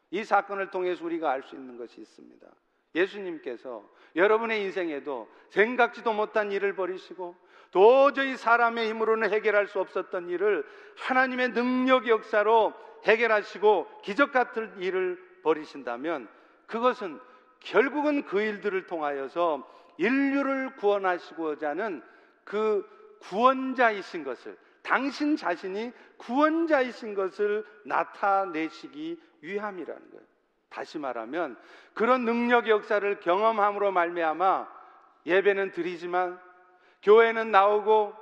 이 0.10 0.24
사건을 0.24 0.72
통해서 0.72 1.06
우리가 1.06 1.30
알 1.30 1.44
수 1.44 1.56
있는 1.56 1.78
것이 1.78 2.02
있습니다. 2.02 2.48
예수님께서 2.96 3.88
여러분의 4.16 4.64
인생에도 4.64 5.30
생각지도 5.50 6.14
못한 6.14 6.52
일을 6.52 6.76
벌이시고 6.76 7.36
도저히 7.72 8.36
사람의 8.36 8.90
힘으로는 8.90 9.32
해결할 9.32 9.68
수 9.68 9.80
없었던 9.80 10.30
일을 10.30 10.66
하나님의 10.98 11.54
능력 11.54 12.08
역사로 12.08 12.74
해결하시고 13.06 14.02
기적 14.04 14.32
같은 14.32 14.80
일을 14.80 15.20
벌이신다면 15.44 16.28
그것은 16.68 17.20
결국은 17.60 18.24
그 18.24 18.42
일들을 18.42 18.86
통하여서 18.88 19.68
인류를 19.98 20.76
구원하시고자 20.76 21.70
하는 21.70 22.04
그 22.44 22.88
구원자이신 23.22 24.24
것을 24.24 24.58
당신 24.82 25.36
자신이 25.36 25.92
구원자이신 26.18 27.14
것을 27.14 27.66
나타내시기 27.86 29.20
위함이라는 29.42 30.12
거예요. 30.12 30.26
다시 30.70 30.98
말하면 30.98 31.58
그런 31.94 32.26
능력 32.26 32.68
역사를 32.68 33.20
경험함으로 33.20 33.92
말미암아 33.92 34.68
예배는 35.26 35.72
드리지만 35.72 36.40
교회는 37.02 37.52
나오고 37.52 38.14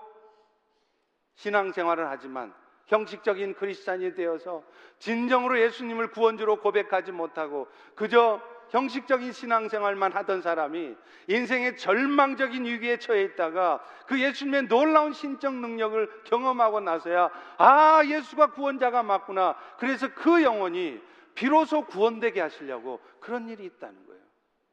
신앙생활을 1.36 2.08
하지만 2.10 2.54
형식적인 2.88 3.54
크리스찬이 3.54 4.16
되어서 4.16 4.64
진정으로 4.98 5.60
예수님을 5.62 6.12
구원주로 6.12 6.58
고백하지 6.58 7.12
못하고 7.12 7.68
그저 7.96 8.42
형식적인 8.70 9.32
신앙생활만 9.32 10.12
하던 10.14 10.42
사람이 10.42 10.96
인생의 11.28 11.78
절망적인 11.78 12.66
위기에 12.66 12.98
처해 12.98 13.24
있다가 13.24 13.84
그 14.06 14.20
예수님의 14.20 14.64
놀라운 14.64 15.14
신적 15.14 15.54
능력을 15.56 16.24
경험하고 16.26 16.80
나서야 16.80 17.30
아 17.58 18.02
예수가 18.06 18.52
구원자가 18.52 19.04
맞구나 19.04 19.56
그래서 19.78 20.08
그 20.14 20.44
영혼이 20.44 21.00
비로소 21.36 21.86
구원되게 21.86 22.42
하시려고 22.42 23.00
그런 23.20 23.50
일이 23.50 23.66
있다는 23.66 24.06
거예요 24.06 24.20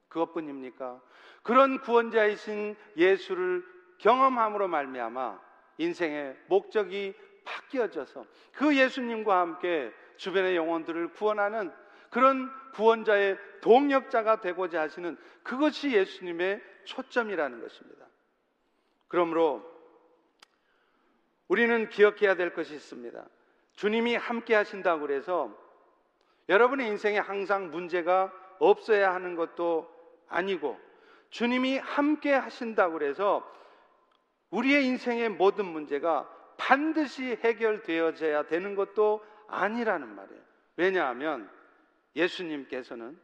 그것뿐입니까? 0.09 1.01
그런 1.42 1.81
구원자이신 1.81 2.77
예수를 2.97 3.75
경험함으로 3.98 4.68
말미암아 4.68 5.40
인생의 5.78 6.37
목적이 6.48 7.14
바뀌어져서 7.44 8.24
그 8.52 8.76
예수님과 8.76 9.40
함께 9.40 9.92
주변의 10.16 10.56
영혼들을 10.56 11.12
구원하는 11.12 11.72
그런 12.11 12.50
구원자의 12.72 13.38
동력자가 13.61 14.40
되고자 14.40 14.82
하시는 14.82 15.16
그것이 15.42 15.92
예수님의 15.92 16.62
초점이라는 16.85 17.61
것입니다. 17.61 18.06
그러므로 19.09 19.62
우리는 21.48 21.88
기억해야 21.88 22.35
될 22.35 22.52
것이 22.52 22.74
있습니다. 22.74 23.24
주님이 23.74 24.16
함께 24.16 24.54
하신다고 24.54 25.02
그래서 25.02 25.56
여러분의 26.48 26.88
인생에 26.88 27.18
항상 27.18 27.70
문제가 27.70 28.32
없어야 28.59 29.12
하는 29.14 29.37
것도 29.37 29.90
아니고 30.28 30.78
주님이 31.30 31.78
함께 31.78 32.32
하신다고 32.32 32.94
그래서 32.94 33.46
우리의 34.50 34.87
인생의 34.87 35.30
모든 35.30 35.66
문제가 35.66 36.28
반드시 36.56 37.37
해결되어져야 37.42 38.44
되는 38.46 38.74
것도 38.74 39.24
아니라는 39.48 40.14
말이에요. 40.14 40.42
왜냐하면 40.76 41.50
예수님께서는 42.14 43.18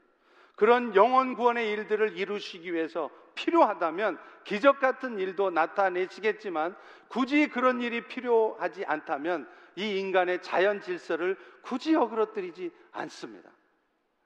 그런 0.54 0.94
영원 0.94 1.34
구원의 1.34 1.70
일들을 1.70 2.16
이루시기 2.16 2.72
위해서 2.72 3.10
필요하다면 3.34 4.18
기적 4.44 4.80
같은 4.80 5.18
일도 5.18 5.50
나타내시겠지만 5.50 6.76
굳이 7.08 7.48
그런 7.48 7.80
일이 7.80 8.06
필요하지 8.06 8.84
않다면 8.84 9.48
이 9.76 9.98
인간의 9.98 10.42
자연 10.42 10.80
질서를 10.80 11.36
굳이 11.62 11.94
어그러뜨리지 11.94 12.70
않습니다. 12.92 13.50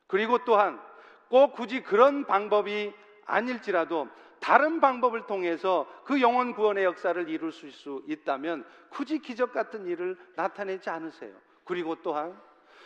그리고 0.09 0.44
또한 0.44 0.80
꼭 1.28 1.52
굳이 1.54 1.82
그런 1.82 2.24
방법이 2.24 2.92
아닐지라도 3.24 4.09
다른 4.46 4.78
방법을 4.78 5.26
통해서 5.26 5.92
그 6.04 6.20
영혼 6.20 6.54
구원의 6.54 6.85
역사를 6.85 7.28
이룰 7.28 7.50
수 7.50 8.04
있다면 8.06 8.64
굳이 8.90 9.18
기적 9.18 9.52
같은 9.52 9.88
일을 9.88 10.16
나타내지 10.37 10.88
않으세요. 10.88 11.35
그리고 11.64 12.00
또한 12.00 12.40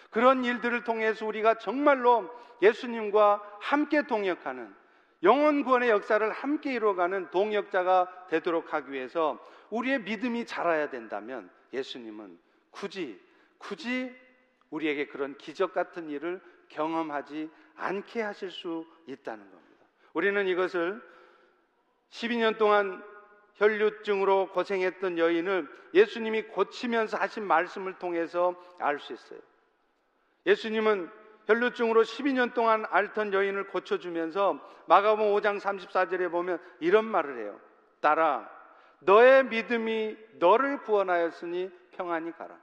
그런 0.08 0.42
일들을 0.42 0.84
통해서 0.84 1.26
우리가 1.26 1.58
정말로 1.58 2.30
예수님과 2.62 3.42
함께 3.60 4.06
동역하는 4.06 4.74
영혼 5.22 5.62
구원의 5.62 5.90
역사를 5.90 6.32
함께 6.32 6.72
이루어가는 6.72 7.30
동역자가 7.30 8.28
되도록 8.30 8.72
하기 8.72 8.92
위해서 8.92 9.38
우리의 9.68 10.00
믿음이 10.00 10.46
자라야 10.46 10.88
된다면 10.88 11.50
예수님은 11.74 12.38
굳이 12.70 13.20
굳이 13.58 14.10
우리에게 14.70 15.08
그런 15.08 15.36
기적 15.36 15.74
같은 15.74 16.08
일을 16.08 16.40
경험하지 16.70 17.50
않게 17.76 18.22
하실 18.22 18.50
수 18.50 18.86
있다는 19.06 19.44
겁니다. 19.50 19.84
우리는 20.14 20.46
이것을 20.48 21.19
12년 22.10 22.58
동안 22.58 23.02
혈류증으로 23.54 24.48
고생했던 24.52 25.18
여인을 25.18 25.68
예수님이 25.94 26.42
고치면서 26.44 27.16
하신 27.18 27.44
말씀을 27.44 27.98
통해서 27.98 28.54
알 28.78 28.98
수 28.98 29.12
있어요. 29.12 29.40
예수님은 30.46 31.10
혈류증으로 31.46 32.02
12년 32.02 32.54
동안 32.54 32.86
앓던 32.90 33.34
여인을 33.34 33.66
고쳐주면서 33.68 34.60
마가복음 34.86 35.34
5장 35.34 35.60
34절에 35.60 36.30
보면 36.30 36.58
이런 36.80 37.04
말을 37.04 37.44
해요. 37.44 37.60
딸아, 38.00 38.48
너의 39.00 39.44
믿음이 39.44 40.16
너를 40.38 40.82
구원하였으니 40.82 41.70
평안히 41.92 42.32
가라. 42.32 42.56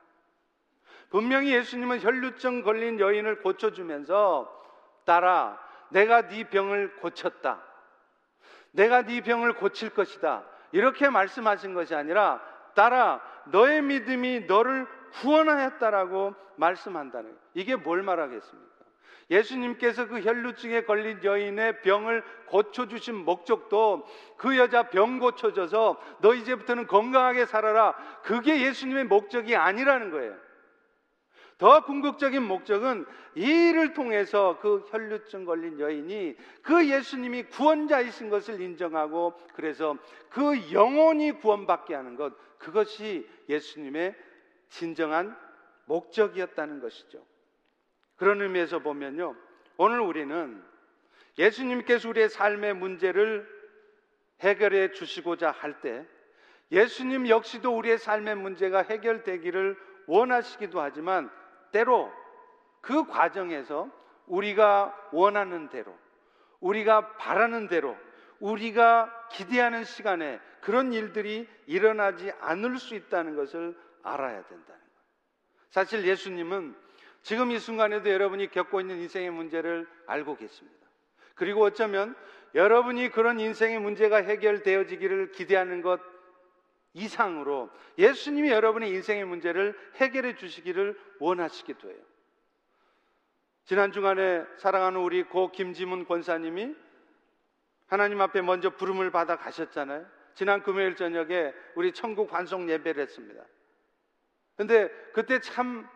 분명히 1.10 1.54
예수님은 1.54 2.02
혈류증 2.02 2.64
걸린 2.64 3.00
여인을 3.00 3.42
고쳐주면서 3.42 4.54
딸아, 5.06 5.60
내가 5.90 6.28
네 6.28 6.50
병을 6.50 6.98
고쳤다. 6.98 7.67
내가 8.78 9.02
네 9.02 9.22
병을 9.22 9.54
고칠 9.54 9.90
것이다. 9.90 10.44
이렇게 10.72 11.10
말씀하신 11.10 11.74
것이 11.74 11.96
아니라 11.96 12.40
따라 12.76 13.22
너의 13.46 13.82
믿음이 13.82 14.42
너를 14.42 14.86
구원하였다라고 15.14 16.36
말씀한다는 16.58 17.32
거예요. 17.32 17.42
이게 17.56 17.76
뭘 17.76 18.04
말하겠습니까? 18.04 18.78
예수님께서 19.32 20.08
그 20.08 20.22
혈루증에 20.22 20.84
걸린 20.84 21.20
여인의 21.24 21.82
병을 21.82 22.24
고쳐주신 22.46 23.16
목적도 23.16 24.06
그 24.38 24.58
여자 24.58 24.84
병 24.84 25.20
고쳐줘서 25.20 26.00
너 26.20 26.36
이제부터는 26.36 26.86
건강하게 26.86 27.48
살아라. 27.48 27.96
그게 28.24 28.62
예수님의 28.62 29.06
목적이 29.06 29.56
아니라는 29.56 30.12
거예요. 30.12 30.36
더 31.58 31.84
궁극적인 31.84 32.44
목적은 32.44 33.06
이 33.36 33.42
일을 33.42 33.94
통해서 33.94 34.60
그 34.62 34.86
혈루증 34.90 35.46
걸린 35.46 35.80
여인이 35.80 36.36
그 36.62 36.88
예수님이 36.88 37.44
구원자이신 37.44 38.30
것을 38.30 38.62
인정하고 38.62 39.34
그래서 39.54 39.98
그 40.30 40.72
영혼이 40.72 41.34
구원받게 41.34 41.96
하는 41.96 42.16
것 42.16 42.34
그것이 42.60 43.28
예수님의 43.50 44.16
진정한 44.70 45.36
목적이었다는 45.86 46.80
것이죠. 46.80 47.26
그런 48.18 48.42
의미에서 48.42 48.80
보면요. 48.80 49.36
오늘 49.78 50.00
우리는 50.02 50.64
예수님께서 51.38 52.10
우리의 52.10 52.30
삶의 52.30 52.76
문제를 52.76 53.48
해결해 54.42 54.92
주시고자 54.92 55.52
할 55.52 55.82
때 55.82 56.06
예수님 56.72 57.30
역시도 57.30 57.76
우리의 57.78 57.98
삶의 57.98 58.36
문제가 58.36 58.84
해결되기를 58.84 59.78
원하시기도 60.08 60.82
하지만 60.82 61.30
때로 61.78 62.12
그 62.82 63.06
과정에서 63.06 63.88
우리가 64.26 64.96
원하는 65.12 65.70
대로, 65.70 65.96
우리가 66.60 67.14
바라는 67.18 67.68
대로, 67.68 67.96
우리가 68.40 69.28
기대하는 69.32 69.84
시간에 69.84 70.40
그런 70.62 70.92
일들이 70.92 71.48
일어나지 71.68 72.32
않을 72.40 72.78
수 72.80 72.96
있다는 72.96 73.36
것을 73.36 73.78
알아야 74.02 74.42
된다는 74.44 74.66
거예요. 74.66 74.82
사실 75.70 76.04
예수님은 76.06 76.76
지금 77.22 77.52
이 77.52 77.60
순간에도 77.60 78.10
여러분이 78.10 78.50
겪고 78.50 78.80
있는 78.82 78.98
인생의 78.98 79.30
문제를 79.30 79.88
알고 80.08 80.36
계십니다. 80.38 80.88
그리고 81.36 81.64
어쩌면 81.64 82.16
여러분이 82.56 83.12
그런 83.12 83.40
인생의 83.40 83.80
문제가 83.80 84.18
해결되어지기를 84.18 85.32
기대하는 85.32 85.84
것 85.84 86.00
이상으로 86.98 87.70
예수님이 87.98 88.50
여러분의 88.50 88.90
인생의 88.90 89.26
문제를 89.26 89.78
해결해 89.96 90.36
주시기를 90.36 91.00
원하시기도 91.20 91.90
해요. 91.90 92.00
지난 93.66 93.92
주간에 93.92 94.44
사랑하는 94.58 95.00
우리 95.02 95.24
고 95.24 95.52
김지문 95.52 96.06
권사님이 96.06 96.76
하나님 97.88 98.22
앞에 98.22 98.42
먼저 98.42 98.70
부름을 98.70 99.12
받아 99.12 99.38
가셨잖아요. 99.38 100.06
지난 100.36 100.64
금요일 100.64 100.96
저녁에 100.96 101.54
우리 101.76 101.92
천국 101.92 102.34
환송 102.34 102.70
예배를 102.70 103.02
했습니다. 103.04 103.44
근데 104.56 104.90
그때 105.14 105.40
참 105.40 105.88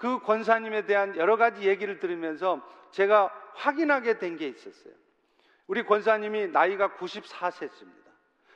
그 0.00 0.18
권사님에 0.20 0.86
대한 0.86 1.14
여러 1.16 1.36
가지 1.36 1.68
얘기를 1.68 1.98
들으면서 1.98 2.66
제가 2.90 3.30
확인하게 3.54 4.18
된 4.18 4.38
게 4.38 4.48
있었어요. 4.48 4.94
우리 5.66 5.82
권사님이 5.84 6.48
나이가 6.48 6.96
94세입니다. 6.96 7.99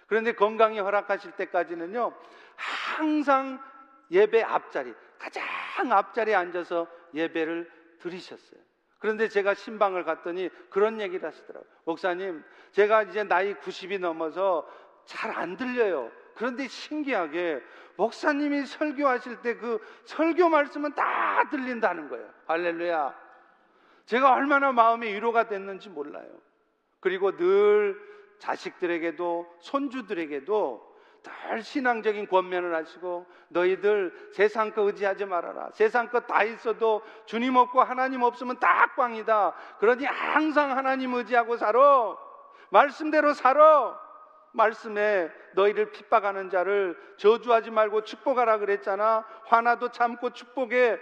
그런데 0.07 0.33
건강이 0.33 0.79
허락하실 0.79 1.33
때까지는요, 1.33 2.13
항상 2.57 3.61
예배 4.11 4.43
앞자리, 4.43 4.95
가장 5.19 5.45
앞자리에 5.93 6.35
앉아서 6.35 6.87
예배를 7.15 7.71
드리셨어요. 8.01 8.61
그런데 8.99 9.29
제가 9.29 9.55
신방을 9.55 10.05
갔더니 10.05 10.49
그런 10.71 11.01
얘기를 11.01 11.27
하시더라고요. 11.27 11.71
목사님, 11.85 12.43
제가 12.73 13.03
이제 13.05 13.23
나이 13.25 13.55
90이 13.55 14.01
넘어서 14.01 14.69
잘 15.05 15.31
안 15.31 15.57
들려요. 15.57 16.11
그런데 16.35 16.67
신기하게 16.67 17.63
목사님이 17.97 18.67
설교하실 18.67 19.43
때 19.43 19.59
그 19.59 19.79
설교 20.05 20.49
말씀은 20.49 20.95
다 20.95 21.49
들린다는 21.51 22.09
거예요. 22.09 22.29
할렐루야. 22.47 23.15
제가 24.07 24.33
얼마나 24.35 24.73
마음의 24.73 25.15
위로가 25.15 25.49
됐는지 25.49 25.89
몰라요. 25.91 26.29
그리고 27.01 27.37
늘 27.37 28.01
자식들에게도 28.39 29.57
손주들에게도 29.61 30.95
늘 31.23 31.63
신앙적인 31.63 32.29
권면을 32.29 32.75
하시고 32.75 33.27
너희들 33.49 34.31
세상 34.33 34.73
거 34.73 34.83
의지하지 34.83 35.25
말아라. 35.25 35.71
세상 35.73 36.09
거 36.11 36.21
다 36.21 36.45
있어도 36.45 37.03
주님 37.25 37.57
없고 37.57 37.81
하나님 37.83 38.23
없으면 38.23 38.59
다 38.61 38.93
꽝이다. 38.95 39.55
그러니 39.79 40.05
항상 40.05 40.77
하나님 40.77 41.15
의지하고 41.15 41.57
살아. 41.57 42.17
말씀대로 42.71 43.33
살아. 43.33 43.99
말씀에 44.53 45.31
너희를 45.55 45.91
핍박하는 45.93 46.51
자를 46.51 46.97
저주하지 47.17 47.71
말고 47.71 48.05
축복하라 48.05 48.59
그랬잖아. 48.59 49.27
화나도 49.47 49.91
참고 49.91 50.31
축복해 50.31 50.99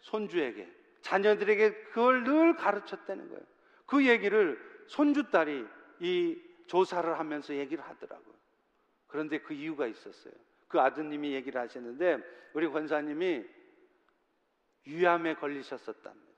손주에게 0.00 0.70
자녀들에게 1.02 1.74
그걸 1.92 2.24
늘 2.24 2.54
가르쳤다는 2.56 3.28
거예요. 3.28 3.42
그 3.86 4.06
얘기를 4.06 4.58
손주 4.86 5.30
딸이 5.30 5.66
이 6.00 6.40
조사를 6.68 7.18
하면서 7.18 7.54
얘기를 7.54 7.82
하더라고요. 7.82 8.34
그런데 9.08 9.40
그 9.40 9.54
이유가 9.54 9.86
있었어요. 9.86 10.32
그 10.68 10.80
아드님이 10.80 11.32
얘기를 11.32 11.60
하셨는데 11.60 12.18
우리 12.52 12.68
권사님이 12.68 13.44
위암에 14.86 15.34
걸리셨었답니다. 15.34 16.28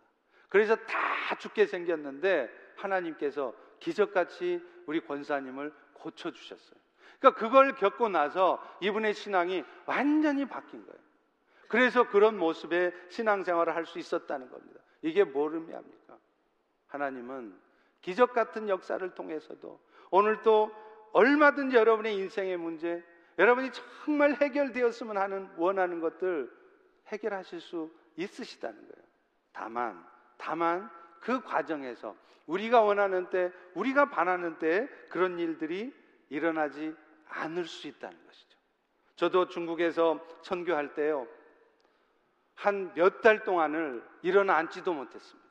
그래서 0.48 0.76
다 0.76 1.36
죽게 1.38 1.66
생겼는데 1.66 2.48
하나님께서 2.76 3.54
기적같이 3.80 4.64
우리 4.86 5.00
권사님을 5.00 5.72
고쳐주셨어요. 5.94 6.80
그러니까 7.18 7.38
그걸 7.38 7.74
겪고 7.74 8.08
나서 8.08 8.62
이분의 8.80 9.14
신앙이 9.14 9.64
완전히 9.86 10.46
바뀐 10.46 10.84
거예요. 10.86 11.00
그래서 11.68 12.08
그런 12.08 12.38
모습의 12.38 12.92
신앙생활을 13.10 13.74
할 13.76 13.86
수 13.86 13.98
있었다는 13.98 14.50
겁니다. 14.50 14.80
이게 15.02 15.24
뭘 15.24 15.54
의미합니까? 15.54 16.18
하나님은 16.88 17.54
기적 18.00 18.32
같은 18.32 18.68
역사를 18.68 19.08
통해서도 19.14 19.80
오늘 20.10 20.42
또 20.42 20.70
얼마든지 21.12 21.76
여러분의 21.76 22.14
인생의 22.16 22.56
문제, 22.56 23.02
여러분이 23.38 23.70
정말 24.04 24.34
해결되었으면 24.34 25.16
하는 25.16 25.48
원하는 25.56 26.00
것들 26.00 26.50
해결하실 27.08 27.60
수 27.60 27.90
있으시다는 28.16 28.76
거예요. 28.76 29.06
다만, 29.52 30.04
다만 30.36 30.90
그 31.20 31.40
과정에서 31.42 32.14
우리가 32.46 32.80
원하는 32.82 33.28
때, 33.30 33.52
우리가 33.74 34.10
바라는 34.10 34.58
때 34.58 34.88
그런 35.08 35.38
일들이 35.38 35.94
일어나지 36.28 36.94
않을 37.28 37.64
수 37.66 37.86
있다는 37.88 38.16
것이죠. 38.26 38.58
저도 39.16 39.48
중국에서 39.48 40.18
선교할 40.42 40.94
때요. 40.94 41.26
한 42.54 42.92
몇 42.94 43.22
달 43.22 43.42
동안을 43.44 44.02
일어나 44.22 44.56
앉지도 44.56 44.92
못했습니다. 44.92 45.49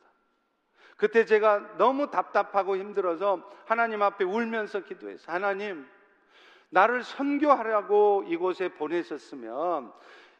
그때 0.99 1.23
제가 1.23 1.77
너무 1.77 2.11
답답하고 2.11 2.75
힘들어서 2.75 3.41
하나님 3.65 4.01
앞에 4.01 4.25
울면서 4.25 4.81
기도했어요. 4.81 5.33
하나님, 5.33 5.87
나를 6.71 7.03
선교하라고 7.03 8.25
이곳에 8.27 8.67
보내셨으면 8.67 9.93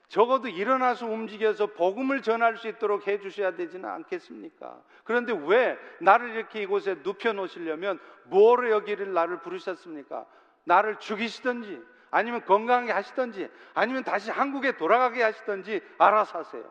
적어도 0.09 0.49
일어나서 0.49 1.05
움직여서 1.05 1.67
복음을 1.67 2.21
전할 2.21 2.57
수 2.57 2.67
있도록 2.67 3.07
해 3.07 3.19
주셔야 3.21 3.55
되지는 3.55 3.87
않겠습니까? 3.87 4.81
그런데 5.05 5.33
왜 5.45 5.77
나를 6.01 6.31
이렇게 6.35 6.61
이곳에 6.61 6.97
눕혀 7.03 7.31
놓으시려면 7.31 7.97
뭐로 8.25 8.69
여기를 8.69 9.13
나를 9.13 9.39
부르셨습니까? 9.39 10.25
나를 10.65 10.97
죽이시든지 10.97 11.81
아니면 12.11 12.43
건강하게 12.43 12.91
하시든지 12.91 13.49
아니면 13.75 14.03
다시 14.03 14.29
한국에 14.29 14.75
돌아가게 14.75 15.23
하시든지 15.23 15.81
알아서 15.99 16.39
하세요. 16.39 16.65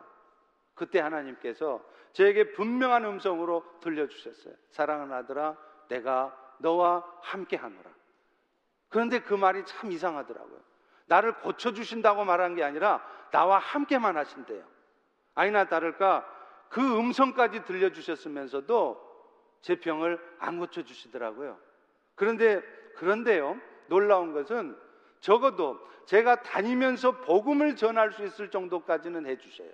그때 0.75 0.99
하나님께서 0.99 1.83
저에게 2.13 2.51
분명한 2.51 3.05
음성으로 3.05 3.63
들려주셨어요. 3.81 4.53
사랑하는 4.71 5.13
아들아, 5.13 5.55
내가 5.87 6.35
너와 6.59 7.05
함께 7.21 7.55
하노라. 7.55 7.89
그런데 8.89 9.19
그 9.19 9.33
말이 9.33 9.63
참 9.65 9.91
이상하더라고요. 9.91 10.59
나를 11.05 11.33
고쳐주신다고 11.41 12.25
말한 12.25 12.55
게 12.55 12.63
아니라 12.63 13.03
나와 13.31 13.59
함께만 13.59 14.17
하신대요. 14.17 14.63
아니나 15.35 15.65
다를까 15.65 16.25
그 16.69 16.81
음성까지 16.81 17.65
들려주셨으면서도 17.65 19.09
제 19.61 19.75
병을 19.79 20.19
안 20.39 20.59
고쳐주시더라고요. 20.59 21.57
그런데, 22.15 22.61
그런데요, 22.95 23.59
놀라운 23.87 24.33
것은 24.33 24.77
적어도 25.19 25.79
제가 26.05 26.41
다니면서 26.41 27.21
복음을 27.21 27.75
전할 27.75 28.11
수 28.11 28.23
있을 28.23 28.49
정도까지는 28.49 29.25
해주셔요. 29.25 29.69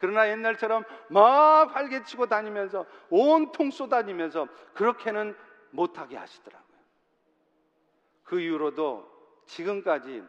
그러나 0.00 0.28
옛날처럼 0.30 0.82
막 1.08 1.76
활개치고 1.76 2.26
다니면서 2.26 2.86
온통 3.10 3.70
쏟아지면서 3.70 4.48
그렇게는 4.74 5.36
못하게 5.70 6.16
하시더라고요. 6.16 6.78
그 8.24 8.40
이후로도 8.40 9.08
지금까지 9.46 10.24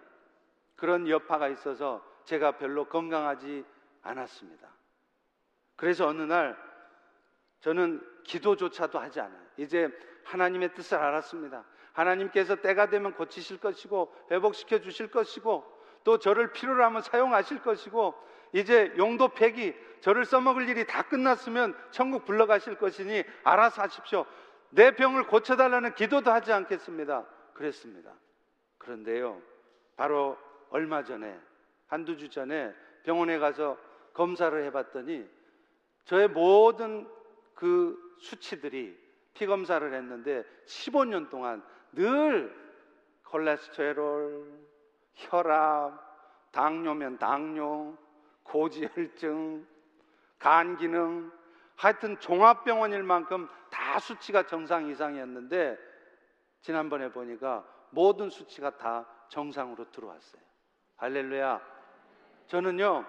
그런 0.76 1.08
여파가 1.08 1.48
있어서 1.48 2.06
제가 2.26 2.58
별로 2.58 2.86
건강하지 2.86 3.64
않았습니다. 4.02 4.68
그래서 5.78 6.06
어느 6.08 6.22
날 6.22 6.58
저는 7.62 8.06
기도조차도 8.26 9.00
하지 9.00 9.22
않아요. 9.22 9.42
이제 9.58 9.90
하나님의 10.26 10.74
뜻을 10.74 10.98
알았습니다. 10.98 11.64
하나님께서 11.94 12.58
때가 12.58 12.90
되면 12.90 13.14
고치실 13.14 13.60
것이고 13.60 14.14
회복시켜 14.32 14.80
주실 14.82 15.10
것이고 15.12 15.64
또 16.04 16.18
저를 16.18 16.52
필요로 16.52 16.84
하면 16.84 17.02
사용하실 17.02 17.62
것이고 17.62 18.16
이제 18.54 18.94
용도 18.98 19.30
폐기 19.30 19.74
저를 20.02 20.26
써먹을 20.26 20.68
일이 20.68 20.86
다 20.86 21.04
끝났으면 21.04 21.76
천국 21.92 22.26
불러가실 22.26 22.76
것이니 22.76 23.24
알아서 23.44 23.84
하십시오. 23.84 24.26
내 24.72 24.96
병을 24.96 25.28
고쳐달라는 25.28 25.96
기도도 25.96 26.32
하지 26.32 26.52
않겠습니다. 26.52 27.26
그랬습니다. 27.54 28.12
그런데요, 28.78 29.42
바로 29.96 30.38
얼마 30.70 31.04
전에, 31.04 31.38
한두 31.88 32.18
주 32.18 32.30
전에 32.30 32.74
병원에 33.04 33.38
가서 33.38 33.78
검사를 34.14 34.64
해봤더니 34.66 35.28
저의 36.06 36.28
모든 36.28 37.08
그 37.54 37.98
수치들이 38.20 38.98
피 39.34 39.46
검사를 39.46 39.94
했는데 39.94 40.44
15년 40.66 41.30
동안 41.30 41.64
늘 41.92 42.54
콜레스테롤, 43.26 44.62
혈압, 45.14 46.52
당뇨면 46.52 47.18
당뇨, 47.18 47.96
고지혈증, 48.52 49.66
간 50.38 50.78
기능, 50.78 51.32
하여튼 51.78 52.20
종합병원일 52.20 53.02
만큼 53.02 53.48
다 53.70 53.98
수치가 54.00 54.46
정상 54.46 54.88
이상이었는데 54.88 55.78
지난번에 56.62 57.12
보니까 57.12 57.66
모든 57.92 58.30
수치가 58.30 58.78
다 58.78 59.08
정상으로 59.30 59.90
들어왔어요. 59.92 60.42
할렐루야. 60.98 61.62
저는요, 62.48 63.06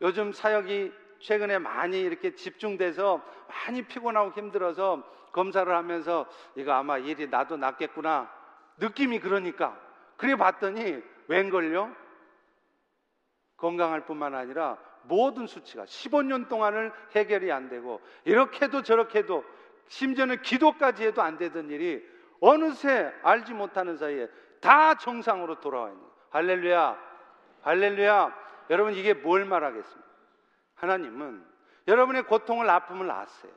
요즘 0.00 0.32
사역이 0.32 0.92
최근에 1.20 1.58
많이 1.58 2.00
이렇게 2.00 2.34
집중돼서 2.34 3.22
많이 3.46 3.82
피곤하고 3.82 4.32
힘들어서 4.32 5.02
검사를 5.32 5.70
하면서 5.72 6.26
이거 6.54 6.72
아마 6.72 6.96
일이 6.96 7.28
나도 7.28 7.58
낫겠구나. 7.58 8.32
느낌이 8.78 9.20
그러니까. 9.20 9.78
그래 10.16 10.34
봤더니 10.34 11.02
웬걸요? 11.28 12.07
건강할 13.58 14.06
뿐만 14.06 14.34
아니라 14.34 14.78
모든 15.02 15.46
수치가 15.46 15.84
15년 15.84 16.48
동안을 16.48 16.92
해결이 17.14 17.52
안 17.52 17.68
되고 17.68 18.00
이렇게도 18.24 18.82
저렇게도 18.82 19.44
심지어는 19.88 20.42
기도까지 20.42 21.06
해도 21.06 21.22
안 21.22 21.36
되던 21.38 21.70
일이 21.70 22.04
어느새 22.40 23.12
알지 23.22 23.52
못하는 23.52 23.96
사이에 23.96 24.28
다 24.60 24.94
정상으로 24.94 25.60
돌아와 25.60 25.88
있는. 25.90 26.02
할렐루야. 26.30 26.98
할렐루야. 27.62 28.48
여러분 28.70 28.94
이게 28.94 29.14
뭘 29.14 29.44
말하겠습니까? 29.44 30.08
하나님은 30.74 31.44
여러분의 31.88 32.24
고통을 32.24 32.68
아픔을 32.68 33.10
아세요. 33.10 33.52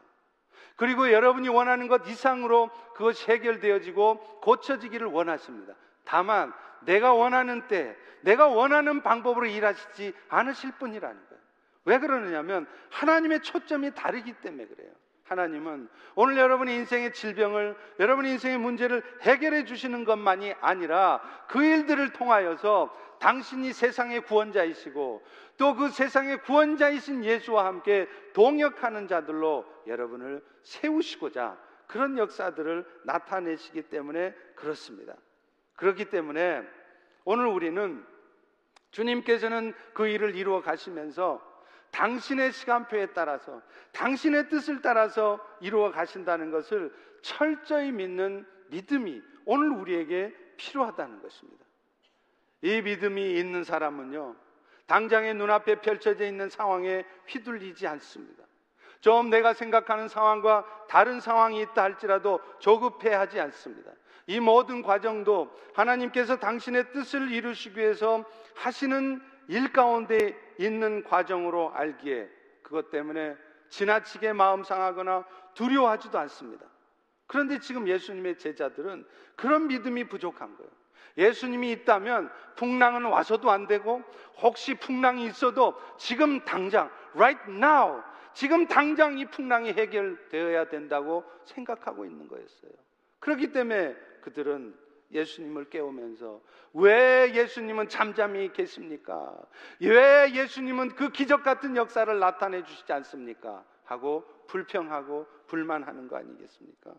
그리고 0.78 1.12
여러분이 1.12 1.50
원하는 1.50 1.88
것 1.88 2.08
이상으로 2.08 2.70
그것이 2.96 3.30
해결되어지고 3.30 4.40
고쳐지기를 4.42 5.08
원하십니다. 5.08 5.76
다만 6.04 6.54
내가 6.82 7.14
원하는 7.14 7.68
때 7.68 7.96
내가 8.22 8.48
원하는 8.48 9.02
방법으로 9.02 9.46
일하시지 9.48 10.14
않으실 10.30 10.74
뿐이라는 10.74 11.16
거예요. 11.30 11.42
왜 11.86 11.98
그러느냐면 11.98 12.68
하나님의 12.90 13.42
초점이 13.42 13.94
다르기 13.96 14.34
때문에 14.34 14.68
그래요. 14.68 14.92
하나님은 15.24 15.88
오늘 16.16 16.38
여러분의 16.38 16.76
인생의 16.76 17.14
질병을 17.14 17.76
여러분의 18.00 18.34
인생의 18.34 18.58
문제를 18.58 19.02
해결해 19.22 19.64
주시는 19.64 20.04
것만이 20.04 20.54
아니라 20.60 21.22
그 21.48 21.64
일들을 21.64 22.12
통하여서 22.12 22.94
당신이 23.20 23.72
세상의 23.72 24.22
구원자이시고 24.22 25.24
또 25.58 25.76
그 25.76 25.90
세상의 25.90 26.42
구원자이신 26.42 27.24
예수와 27.24 27.66
함께 27.66 28.10
동역하는 28.34 29.08
자들로 29.08 29.66
여러분을 29.88 30.44
세우시고자 30.64 31.58
그런 31.88 32.18
역사들을 32.18 32.86
나타내시기 33.04 33.84
때문에 33.84 34.34
그렇습니다. 34.56 35.14
그렇기 35.76 36.06
때문에 36.06 36.64
오늘 37.24 37.48
우리는 37.48 38.06
주님께서는 38.92 39.74
그 39.94 40.08
일을 40.08 40.36
이루어 40.36 40.62
가시면서 40.62 41.42
당신의 41.92 42.52
시간표에 42.52 43.08
따라서 43.08 43.62
당신의 43.92 44.50
뜻을 44.50 44.82
따라서 44.82 45.46
이루어 45.60 45.92
가신다는 45.92 46.52
것을 46.52 46.94
철저히 47.22 47.92
믿는 47.92 48.46
믿음이 48.70 49.22
오늘 49.46 49.72
우리에게 49.72 50.34
필요하다는 50.58 51.22
것입니다. 51.22 51.66
이 52.62 52.82
믿음이 52.82 53.38
있는 53.38 53.64
사람은요, 53.64 54.36
당장의 54.86 55.34
눈앞에 55.34 55.82
펼쳐져 55.82 56.26
있는 56.26 56.50
상황에 56.50 57.06
휘둘리지 57.28 57.88
않습니다. 57.88 58.44
좀 59.00 59.30
내가 59.30 59.54
생각하는 59.54 60.08
상황과 60.08 60.86
다른 60.88 61.20
상황이 61.20 61.62
있다 61.62 61.82
할지라도 61.82 62.40
조급해 62.60 63.14
하지 63.14 63.40
않습니다. 63.40 63.92
이 64.32 64.40
모든 64.40 64.82
과정도 64.82 65.52
하나님께서 65.74 66.38
당신의 66.38 66.94
뜻을 66.94 67.34
이루시기 67.34 67.78
위해서 67.78 68.24
하시는 68.56 69.22
일 69.50 69.74
가운데 69.74 70.38
있는 70.58 71.04
과정으로 71.04 71.74
알기에 71.74 72.30
그것 72.62 72.90
때문에 72.92 73.36
지나치게 73.68 74.32
마음 74.32 74.64
상하거나 74.64 75.26
두려워하지도 75.54 76.18
않습니다. 76.20 76.66
그런데 77.28 77.60
지금 77.60 77.90
예수님의 77.90 78.38
제자들은 78.38 79.06
그런 79.36 79.68
믿음이 79.68 80.08
부족한 80.08 80.56
거예요. 80.56 80.72
예수님이 81.18 81.72
있다면 81.74 82.32
풍랑은 82.56 83.04
와서도 83.04 83.52
안 83.52 83.68
되고 83.68 84.02
혹시 84.42 84.76
풍랑이 84.76 85.26
있어도 85.26 85.76
지금 85.98 86.46
당장 86.46 86.90
right 87.16 87.52
now 87.52 88.02
지금 88.34 88.66
당장 88.66 89.18
이 89.18 89.26
풍랑이 89.26 89.74
해결되어야 89.74 90.70
된다고 90.70 91.26
생각하고 91.44 92.06
있는 92.06 92.30
거였어요. 92.30 92.72
그렇기 93.20 93.52
때문에 93.52 93.94
그들은 94.22 94.76
예수님을 95.12 95.70
깨우면서 95.70 96.42
왜 96.74 97.34
예수님은 97.34 97.90
잠잠히 97.90 98.54
계십니까? 98.54 99.38
왜 99.82 100.32
예수님은 100.34 100.96
그 100.96 101.10
기적 101.10 101.44
같은 101.44 101.76
역사를 101.76 102.18
나타내 102.20 102.64
주시지 102.64 102.92
않습니까? 102.94 103.66
하고 103.84 104.26
불평하고 104.48 105.28
불만하는 105.48 106.08
거 106.08 106.18
아니겠습니까? 106.18 106.94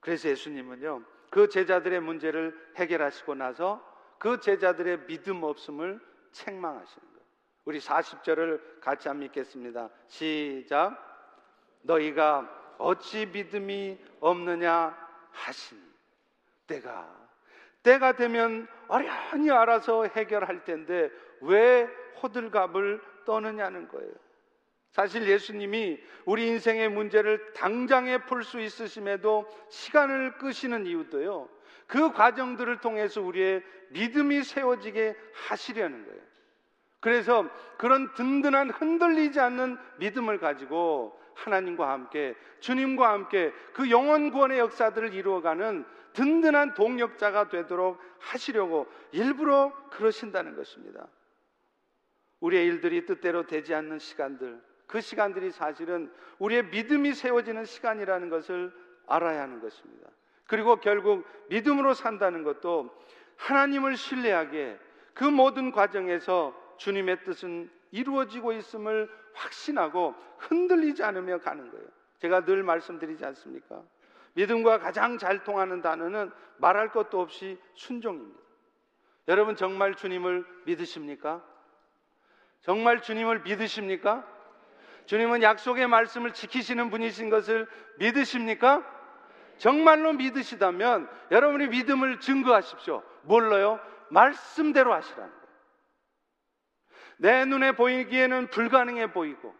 그래서 0.00 0.28
예수님은요, 0.30 1.04
그 1.30 1.48
제자들의 1.48 2.00
문제를 2.00 2.72
해결하시고 2.76 3.34
나서 3.34 3.86
그 4.18 4.40
제자들의 4.40 5.06
믿음 5.06 5.42
없음을 5.42 6.00
책망하시는 6.32 7.08
거예요. 7.08 7.26
우리 7.64 7.78
40절을 7.78 8.80
같이 8.80 9.08
한번 9.08 9.26
읽겠습니다. 9.26 9.90
시작. 10.08 10.96
너희가 11.82 12.76
어찌 12.78 13.26
믿음이 13.26 13.98
없느냐 14.20 15.01
하시니. 15.32 15.80
때가 16.66 17.22
때가 17.82 18.12
되면 18.12 18.68
어련히 18.88 19.50
알아서 19.50 20.04
해결할 20.04 20.64
텐데 20.64 21.10
왜 21.40 21.88
호들갑을 22.22 23.02
떠느냐는 23.24 23.88
거예요. 23.88 24.12
사실 24.92 25.26
예수님이 25.26 25.98
우리 26.26 26.46
인생의 26.48 26.90
문제를 26.90 27.52
당장에 27.54 28.18
풀 28.18 28.44
수 28.44 28.60
있으심에도 28.60 29.48
시간을 29.70 30.38
끄시는 30.38 30.86
이유도요. 30.86 31.48
그 31.86 32.12
과정들을 32.12 32.80
통해서 32.80 33.20
우리의 33.20 33.62
믿음이 33.90 34.44
세워지게 34.44 35.16
하시려는 35.32 36.06
거예요. 36.06 36.20
그래서 37.00 37.48
그런 37.78 38.12
든든한 38.14 38.70
흔들리지 38.70 39.40
않는 39.40 39.76
믿음을 39.96 40.38
가지고 40.38 41.18
하나님과 41.34 41.90
함께 41.90 42.34
주님과 42.60 43.10
함께 43.10 43.52
그 43.72 43.90
영원 43.90 44.30
구원의 44.30 44.58
역사들을 44.58 45.14
이루어가는 45.14 45.84
든든한 46.12 46.74
동력자가 46.74 47.48
되도록 47.48 47.98
하시려고 48.18 48.86
일부러 49.12 49.72
그러신다는 49.90 50.56
것입니다. 50.56 51.06
우리의 52.40 52.66
일들이 52.66 53.06
뜻대로 53.06 53.46
되지 53.46 53.74
않는 53.74 53.98
시간들, 53.98 54.60
그 54.86 55.00
시간들이 55.00 55.50
사실은 55.50 56.12
우리의 56.38 56.66
믿음이 56.66 57.14
세워지는 57.14 57.64
시간이라는 57.64 58.28
것을 58.28 58.72
알아야 59.06 59.42
하는 59.42 59.60
것입니다. 59.60 60.08
그리고 60.46 60.76
결국 60.76 61.26
믿음으로 61.48 61.94
산다는 61.94 62.42
것도 62.42 62.90
하나님을 63.36 63.96
신뢰하게 63.96 64.78
그 65.14 65.24
모든 65.24 65.72
과정에서 65.72 66.54
주님의 66.78 67.24
뜻은 67.24 67.70
이루어지고 67.92 68.52
있음을 68.52 69.08
확신하고 69.34 70.14
흔들리지 70.38 71.04
않으며 71.04 71.38
가는 71.38 71.70
거예요. 71.70 71.86
제가 72.18 72.44
늘 72.44 72.62
말씀드리지 72.62 73.24
않습니까? 73.26 73.82
믿음과 74.34 74.78
가장 74.78 75.18
잘 75.18 75.44
통하는 75.44 75.82
단어는 75.82 76.32
말할 76.56 76.90
것도 76.90 77.20
없이 77.20 77.60
순종입니다. 77.74 78.40
여러분 79.28 79.54
정말 79.54 79.94
주님을 79.94 80.44
믿으십니까? 80.64 81.42
정말 82.62 83.02
주님을 83.02 83.42
믿으십니까? 83.42 84.26
주님은 85.06 85.42
약속의 85.42 85.86
말씀을 85.88 86.32
지키시는 86.32 86.90
분이신 86.90 87.28
것을 87.28 87.68
믿으십니까? 87.98 88.84
정말로 89.58 90.12
믿으시다면 90.12 91.08
여러분이 91.30 91.68
믿음을 91.68 92.20
증거하십시오. 92.20 93.02
뭘로요? 93.22 93.80
말씀대로 94.10 94.92
하시라는. 94.94 95.41
내 97.22 97.44
눈에 97.44 97.70
보이기에는 97.72 98.48
불가능해 98.48 99.12
보이고 99.12 99.54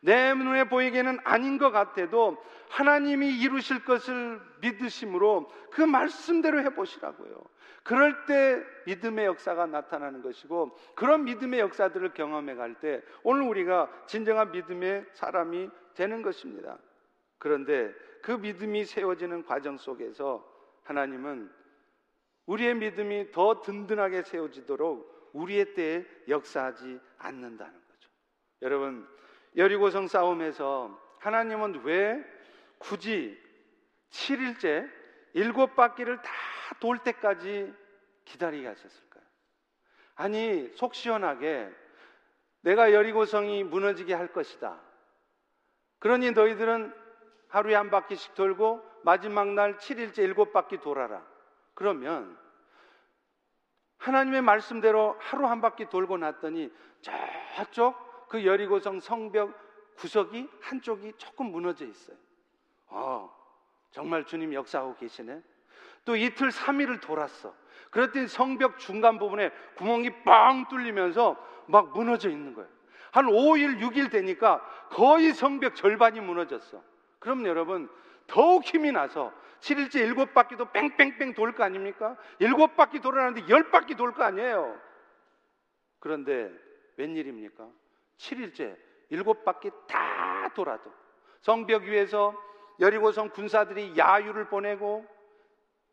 내 0.00 0.32
눈에 0.34 0.68
보이기에는 0.68 1.18
아닌 1.24 1.58
것 1.58 1.72
같아도 1.72 2.40
하나님이 2.70 3.40
이루실 3.40 3.84
것을 3.84 4.40
믿으심으로 4.60 5.50
그 5.72 5.82
말씀대로 5.82 6.60
해보시라고요. 6.60 7.42
그럴 7.82 8.24
때 8.26 8.62
믿음의 8.86 9.26
역사가 9.26 9.66
나타나는 9.66 10.22
것이고 10.22 10.78
그런 10.94 11.24
믿음의 11.24 11.58
역사들을 11.58 12.14
경험해 12.14 12.54
갈 12.54 12.76
때 12.80 13.02
오늘 13.24 13.42
우리가 13.48 13.90
진정한 14.06 14.52
믿음의 14.52 15.04
사람이 15.14 15.70
되는 15.94 16.22
것입니다. 16.22 16.78
그런데 17.38 17.92
그 18.22 18.30
믿음이 18.30 18.84
세워지는 18.84 19.44
과정 19.44 19.76
속에서 19.76 20.48
하나님은 20.84 21.50
우리의 22.46 22.76
믿음이 22.76 23.32
더 23.32 23.60
든든하게 23.60 24.22
세워지도록 24.22 25.11
우리의 25.32 25.74
때에 25.74 26.04
역사하지 26.28 27.00
않는다는 27.18 27.72
거죠. 27.72 28.10
여러분, 28.62 29.08
여리고성 29.56 30.08
싸움에서 30.08 30.98
하나님은 31.20 31.82
왜 31.84 32.24
굳이 32.78 33.40
7일째 34.10 34.90
일곱 35.34 35.74
바퀴를 35.76 36.20
다 36.22 36.30
돌 36.82 36.98
때까지 36.98 37.72
기다리게 38.24 38.66
하셨을까요? 38.66 39.22
아니, 40.16 40.68
속 40.74 40.94
시원하게 40.94 41.70
내가 42.62 42.92
여리고성이 42.92 43.62
무너지게 43.64 44.14
할 44.14 44.32
것이다. 44.32 44.80
그러니 46.00 46.32
너희들은 46.32 46.92
하루에 47.48 47.74
한 47.76 47.90
바퀴씩 47.90 48.34
돌고 48.34 48.82
마지막 49.04 49.48
날 49.52 49.76
7일째 49.76 50.18
일곱 50.18 50.52
바퀴 50.52 50.78
돌아라. 50.78 51.24
그러면 51.74 52.36
하나님의 54.02 54.42
말씀대로 54.42 55.16
하루 55.20 55.46
한 55.46 55.60
바퀴 55.60 55.88
돌고 55.88 56.18
났더니 56.18 56.70
저쪽 57.00 58.28
그 58.28 58.44
여리고성 58.44 58.98
성벽 58.98 59.52
구석이 59.96 60.48
한쪽이 60.60 61.12
조금 61.18 61.52
무너져 61.52 61.86
있어요. 61.86 62.16
어, 62.88 63.32
정말 63.92 64.24
주님 64.24 64.54
역사하고 64.54 64.96
계시네. 64.96 65.40
또 66.04 66.16
이틀 66.16 66.48
3일을 66.48 67.00
돌았어. 67.00 67.54
그랬더니 67.90 68.26
성벽 68.26 68.78
중간 68.78 69.18
부분에 69.18 69.50
구멍이 69.76 70.24
빵 70.24 70.66
뚫리면서 70.66 71.36
막 71.66 71.92
무너져 71.92 72.28
있는 72.28 72.54
거예요. 72.54 72.68
한 73.12 73.26
5일, 73.26 73.80
6일 73.80 74.10
되니까 74.10 74.60
거의 74.90 75.32
성벽 75.32 75.76
절반이 75.76 76.20
무너졌어. 76.20 76.82
그럼 77.20 77.46
여러분, 77.46 77.88
더욱 78.26 78.64
힘이 78.64 78.92
나서 78.92 79.32
7일째 79.60 79.96
일곱 79.96 80.34
바퀴도 80.34 80.72
뺑뺑뺑 80.72 81.34
돌 81.34 81.52
거 81.52 81.62
아닙니까? 81.64 82.16
일곱 82.40 82.76
바퀴 82.76 83.00
돌아가는데 83.00 83.48
열 83.48 83.70
바퀴 83.70 83.94
돌 83.94 84.12
거 84.12 84.24
아니에요. 84.24 84.78
그런데 86.00 86.52
웬일입니까? 86.96 87.68
7일째 88.18 88.76
일곱 89.10 89.44
바퀴 89.44 89.70
다 89.86 90.50
돌아도 90.54 90.92
성벽 91.42 91.82
위에서 91.84 92.34
여리고성 92.80 93.30
군사들이 93.30 93.96
야유를 93.96 94.48
보내고 94.48 95.06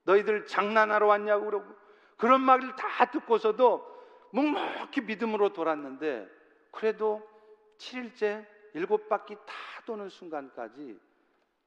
너희들 0.03 0.45
장난하러 0.47 1.05
왔냐고 1.05 1.45
그러고 1.45 1.65
그런 2.17 2.41
말을 2.41 2.75
다 2.75 3.05
듣고서도 3.11 3.86
묵묵히 4.32 5.01
믿음으로 5.01 5.53
돌았는데 5.53 6.27
그래도 6.71 7.21
7일째 7.77 8.45
일곱 8.73 9.07
바퀴 9.09 9.36
다 9.36 9.53
도는 9.86 10.09
순간까지 10.09 10.99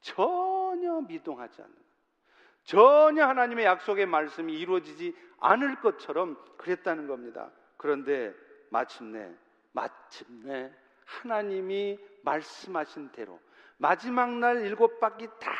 전혀 0.02 1.00
미동하지 1.00 1.62
않는 1.62 1.74
전혀 2.64 3.26
하나님의 3.26 3.64
약속의 3.64 4.06
말씀이 4.06 4.52
이루어지지 4.58 5.16
않을 5.40 5.80
것처럼 5.80 6.36
그랬다는 6.58 7.06
겁니다. 7.08 7.50
그런데 7.76 8.34
마침내 8.70 9.34
마침내 9.72 10.72
하나님이 11.04 11.98
말씀하신 12.22 13.10
대로 13.12 13.40
마지막 13.78 14.30
날 14.38 14.64
일곱 14.64 15.00
바퀴 15.00 15.26
다 15.40 15.50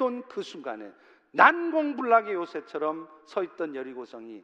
돈 0.00 0.22
그 0.28 0.42
순간에 0.42 0.90
난공불락의 1.32 2.32
요새처럼 2.34 3.08
서 3.26 3.42
있던 3.42 3.74
여리고성이 3.74 4.42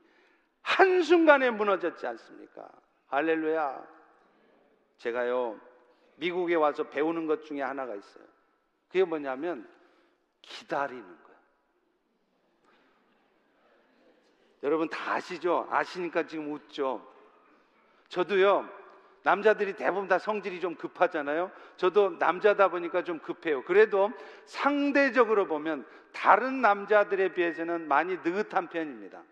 한순간에 0.60 1.50
무너졌지 1.50 2.06
않습니까? 2.06 2.68
할렐루야. 3.06 3.86
제가요, 4.98 5.58
미국에 6.16 6.56
와서 6.56 6.84
배우는 6.84 7.26
것 7.26 7.44
중에 7.44 7.62
하나가 7.62 7.94
있어요. 7.94 8.24
그게 8.96 9.04
뭐냐면 9.04 9.68
기다리는 10.40 11.04
거예요. 11.04 11.38
여러분 14.62 14.88
다 14.88 15.12
아시죠? 15.12 15.68
아시니까 15.70 16.26
지금 16.26 16.50
웃죠? 16.50 17.06
저도요, 18.08 18.66
남자들이 19.22 19.74
대부분 19.74 20.08
다 20.08 20.18
성질이 20.18 20.60
좀 20.60 20.76
급하잖아요. 20.76 21.50
저도 21.76 22.16
남자다 22.18 22.68
보니까 22.68 23.04
좀 23.04 23.18
급해요. 23.18 23.64
그래도 23.64 24.10
상대적으로 24.46 25.46
보면 25.46 25.86
다른 26.14 26.62
남자들에 26.62 27.34
비해서는 27.34 27.86
많이 27.88 28.16
느긋한 28.24 28.68
편입니다. 28.68 29.22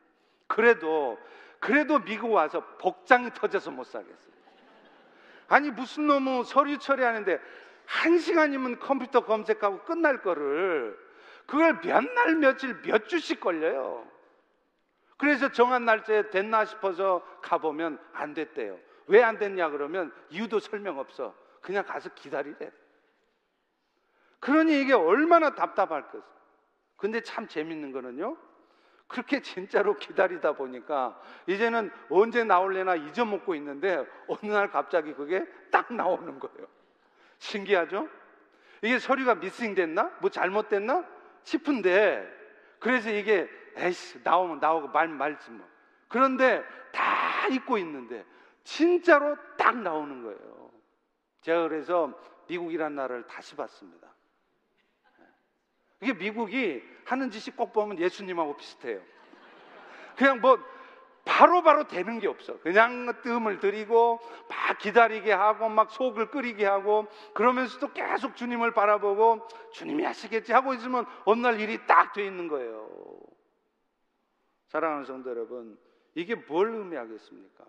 그래도 0.46 1.18
그래도 1.58 2.00
미국 2.00 2.32
와서 2.32 2.62
복장이 2.76 3.30
터져서 3.32 3.70
못 3.70 3.84
살겠어요. 3.84 4.34
아니 5.48 5.70
무슨 5.70 6.06
놈의 6.06 6.44
서류 6.44 6.76
처리하는데 6.76 7.40
한 7.86 8.18
시간이면 8.18 8.78
컴퓨터 8.80 9.24
검색하고 9.24 9.80
끝날 9.84 10.22
거를 10.22 10.98
그걸 11.46 11.80
몇 11.82 12.02
날 12.14 12.36
며칠 12.36 12.80
몇 12.82 13.08
주씩 13.08 13.40
걸려요. 13.40 14.06
그래서 15.16 15.50
정한 15.52 15.84
날짜에 15.84 16.30
됐나 16.30 16.64
싶어서 16.64 17.22
가보면 17.42 17.98
안 18.12 18.34
됐대요. 18.34 18.78
왜 19.06 19.22
안 19.22 19.38
됐냐 19.38 19.68
그러면 19.70 20.12
이유도 20.30 20.58
설명 20.60 20.98
없어. 20.98 21.34
그냥 21.60 21.84
가서 21.84 22.10
기다리래. 22.14 22.70
그러니 24.40 24.80
이게 24.80 24.92
얼마나 24.92 25.54
답답할 25.54 26.10
것. 26.10 26.22
근데 26.96 27.20
참 27.20 27.46
재밌는 27.46 27.92
거는요. 27.92 28.36
그렇게 29.06 29.40
진짜로 29.40 29.96
기다리다 29.96 30.52
보니까 30.52 31.20
이제는 31.46 31.90
언제 32.10 32.42
나올래나 32.44 32.96
잊어먹고 32.96 33.54
있는데 33.56 34.04
어느 34.26 34.50
날 34.50 34.70
갑자기 34.70 35.12
그게 35.14 35.46
딱 35.70 35.92
나오는 35.92 36.38
거예요. 36.38 36.66
신기하죠? 37.38 38.08
이게 38.82 38.98
서류가 38.98 39.36
미싱 39.36 39.74
됐나? 39.74 40.10
뭐 40.20 40.30
잘못됐나? 40.30 41.04
싶은데 41.42 42.26
그래서 42.78 43.10
이게 43.10 43.48
에이씨 43.76 44.20
나오면 44.22 44.60
나오고 44.60 44.88
말면 44.88 45.16
말지 45.16 45.50
뭐. 45.50 45.66
그런데 46.08 46.62
다 46.92 47.48
잊고 47.48 47.78
있는데 47.78 48.24
진짜로 48.62 49.36
딱 49.56 49.76
나오는 49.76 50.22
거예요. 50.22 50.70
제가 51.42 51.68
그래서 51.68 52.12
미국이란 52.46 52.94
나라를 52.94 53.26
다시 53.26 53.54
봤습니다. 53.56 54.08
이게 56.00 56.12
미국이 56.12 56.82
하는 57.04 57.30
짓이 57.30 57.54
꼭 57.56 57.72
보면 57.72 57.98
예수님하고 57.98 58.56
비슷해요. 58.56 59.00
그냥 60.16 60.40
뭐 60.40 60.58
바로바로 61.24 61.62
바로 61.62 61.88
되는 61.88 62.18
게 62.18 62.28
없어. 62.28 62.58
그냥 62.60 63.12
뜸을 63.22 63.58
들이고 63.58 64.20
막 64.48 64.78
기다리게 64.78 65.32
하고 65.32 65.68
막 65.68 65.90
속을 65.90 66.30
끓이게 66.30 66.66
하고 66.66 67.06
그러면서도 67.32 67.92
계속 67.92 68.36
주님을 68.36 68.72
바라보고 68.72 69.46
주님이 69.72 70.04
하시겠지 70.04 70.52
하고 70.52 70.74
있으면 70.74 71.06
어느 71.24 71.40
날 71.40 71.60
일이 71.60 71.84
딱 71.86 72.12
돼 72.12 72.24
있는 72.26 72.48
거예요. 72.48 72.88
사랑하는 74.68 75.04
성도 75.04 75.30
여러분, 75.30 75.78
이게 76.14 76.34
뭘 76.34 76.68
의미하겠습니까? 76.68 77.64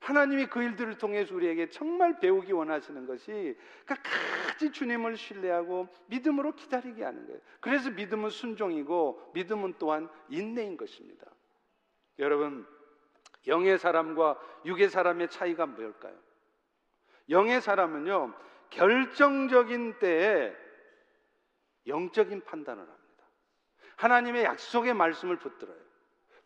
하나님이 0.00 0.46
그 0.46 0.62
일들을 0.62 0.98
통해서 0.98 1.34
우리에게 1.34 1.70
정말 1.70 2.18
배우기 2.18 2.52
원하시는 2.52 3.06
것이 3.06 3.56
끝까지 3.86 4.72
주님을 4.72 5.16
신뢰하고 5.16 5.88
믿음으로 6.08 6.56
기다리게 6.56 7.04
하는 7.04 7.24
거예요. 7.26 7.40
그래서 7.60 7.90
믿음은 7.90 8.30
순종이고 8.30 9.30
믿음은 9.34 9.74
또한 9.78 10.08
인내인 10.28 10.76
것입니다. 10.76 11.31
여러분, 12.18 12.66
영의 13.46 13.78
사람과 13.78 14.38
육의 14.64 14.88
사람의 14.90 15.28
차이가 15.28 15.66
뭘까요? 15.66 16.14
영의 17.28 17.60
사람은요, 17.60 18.34
결정적인 18.70 19.98
때에 19.98 20.54
영적인 21.86 22.42
판단을 22.44 22.80
합니다. 22.82 23.02
하나님의 23.96 24.44
약속의 24.44 24.94
말씀을 24.94 25.36
붙들어요. 25.38 25.76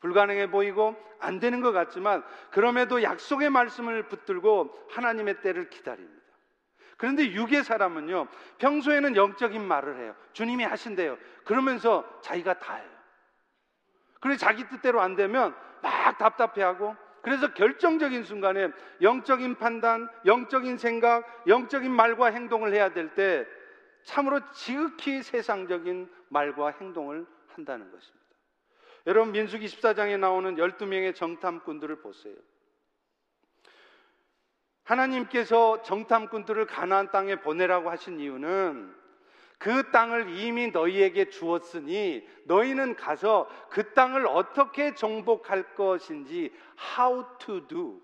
불가능해 0.01 0.51
보이고 0.51 0.95
안 1.21 1.41
되는 1.41 1.61
것 1.61 1.73
같지만 1.73 2.25
그럼에도 2.51 3.03
약속의 3.03 3.51
말씀을 3.51 4.09
붙들고 4.09 4.89
하나님의 4.91 5.41
때를 5.41 5.71
기다립니다. 5.71 6.17
그런데 6.97 7.31
육의 7.33 7.65
사람은요, 7.65 8.29
평소에는 8.59 9.17
영적인 9.17 9.63
말을 9.63 9.99
해요. 9.99 10.17
주님이 10.33 10.65
하신대요. 10.65 11.19
그러면서 11.45 12.21
자기가 12.23 12.59
다 12.59 12.77
해요. 12.77 12.96
그래서 14.27 14.45
자기 14.45 14.69
뜻대로 14.69 15.01
안 15.01 15.15
되면 15.15 15.55
막 15.83 16.19
답답해하고 16.19 16.97
그래서 17.23 17.53
결정적인 17.55 18.25
순간에 18.25 18.71
영적인 19.03 19.57
판단, 19.57 20.09
영적인 20.25 20.79
생각, 20.79 21.25
영적인 21.47 21.91
말과 21.91 22.27
행동을 22.27 22.73
해야 22.73 22.91
될 22.93 23.15
때 23.15 23.47
참으로 24.03 24.41
지극히 24.53 25.23
세상적인 25.23 26.09
말과 26.29 26.69
행동을 26.69 27.27
한다는 27.49 27.91
것입니다. 27.91 28.27
여러분 29.07 29.33
민수기 29.33 29.67
14장에 29.67 30.19
나오는 30.19 30.55
12명의 30.57 31.15
정탐꾼들을 31.15 32.01
보세요. 32.01 32.35
하나님께서 34.85 35.83
정탐꾼들을 35.83 36.67
가나안 36.67 37.11
땅에 37.11 37.41
보내라고 37.41 37.91
하신 37.91 38.21
이유는 38.21 38.95
그 39.59 39.91
땅을 39.91 40.31
이미 40.39 40.71
너희에게 40.71 41.31
주었으니 41.31 42.27
너희는 42.45 42.97
가서 42.97 43.49
그 43.71 43.95
땅을 43.95 44.27
어떻게 44.27 44.95
정복할 44.95 45.75
것인지 45.75 46.53
how 46.99 47.25
to 47.39 47.67
do 47.67 48.01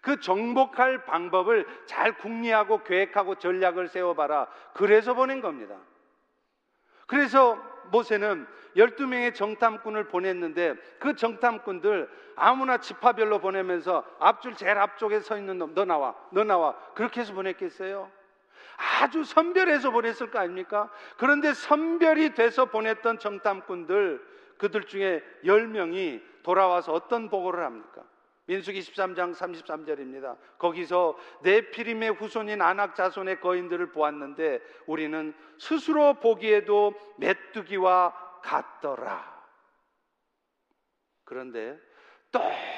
그 0.00 0.20
정복할 0.20 1.04
방법을 1.04 1.66
잘 1.86 2.16
궁리하고 2.16 2.82
계획하고 2.84 3.36
전략을 3.36 3.88
세워봐라. 3.88 4.46
그래서 4.72 5.14
보낸 5.14 5.40
겁니다. 5.40 5.76
그래서 7.06 7.56
모세는 7.90 8.46
12명의 8.76 9.34
정탐꾼을 9.34 10.08
보냈는데 10.08 10.74
그 10.98 11.14
정탐꾼들 11.14 12.08
아무나 12.36 12.78
지파별로 12.78 13.38
보내면서 13.40 14.04
앞줄 14.18 14.54
제일 14.56 14.78
앞쪽에 14.78 15.20
서 15.20 15.38
있는 15.38 15.58
놈, 15.58 15.74
너 15.74 15.84
나와, 15.84 16.14
너 16.30 16.44
나와. 16.44 16.76
그렇게 16.94 17.20
해서 17.20 17.32
보냈겠어요? 17.32 18.10
아주 18.76 19.24
선별해서 19.24 19.90
보냈을 19.90 20.30
거 20.30 20.38
아닙니까? 20.38 20.90
그런데 21.16 21.54
선별이 21.54 22.34
돼서 22.34 22.66
보냈던 22.66 23.18
정탐꾼들, 23.18 24.36
그들 24.58 24.84
중에 24.84 25.22
10명이 25.44 26.22
돌아와서 26.42 26.92
어떤 26.92 27.28
보고를 27.28 27.64
합니까? 27.64 28.02
민수기 28.46 28.80
13장 28.80 29.34
33절입니다. 29.34 30.36
거기서 30.58 31.18
네피림의 31.42 32.10
후손인 32.10 32.62
아낙 32.62 32.94
자손의 32.94 33.40
거인들을 33.40 33.90
보았는데 33.90 34.60
우리는 34.86 35.34
스스로 35.58 36.14
보기에도 36.14 36.94
메뚜기와 37.18 38.40
같더라. 38.42 39.36
그런데 41.24 41.76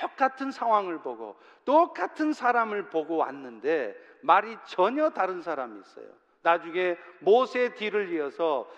똑같은 0.01 0.51
상황을 0.51 0.99
보고 0.99 1.37
똑같은 1.65 2.33
사람을 2.33 2.89
보고 2.91 3.17
왔는데 3.17 3.95
말이 4.23 4.57
전혀 4.67 5.11
다른 5.11 5.43
사람이 5.43 5.81
있어요. 5.81 6.07
나중에 6.43 6.97
모세 7.21 7.75
뒤를 7.75 8.13
이어서 8.13 8.69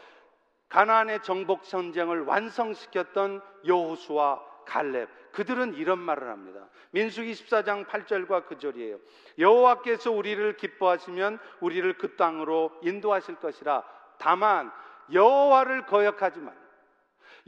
가나안의 0.68 1.22
정복 1.22 1.64
전쟁을 1.64 2.24
완성시켰던 2.24 3.42
여호수와 3.66 4.44
갈렙 4.66 5.08
그들은 5.32 5.74
이런 5.74 5.98
말을 5.98 6.28
합니다. 6.28 6.68
민수기 6.90 7.32
14장 7.32 7.86
8절과 7.86 8.46
9절이에요. 8.46 9.00
여호와께서 9.38 10.10
우리를 10.10 10.56
기뻐하시면 10.56 11.38
우리를 11.60 11.92
그 11.98 12.16
땅으로 12.16 12.72
인도하실 12.82 13.36
것이라. 13.36 13.84
다만 14.18 14.70
여호와를 15.12 15.86
거역하지 15.86 16.40
말. 16.40 16.59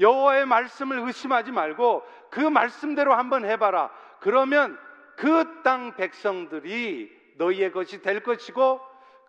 여호와의 0.02 0.46
말씀을 0.46 0.98
의심하지 0.98 1.52
말고 1.52 2.02
그 2.30 2.40
말씀대로 2.40 3.14
한번 3.14 3.44
해봐라. 3.46 3.90
그러면 4.20 4.78
그 5.16 5.62
땅 5.62 5.94
백성들이 5.96 7.34
너희의 7.38 7.72
것이 7.72 8.02
될 8.02 8.22
것이고 8.22 8.80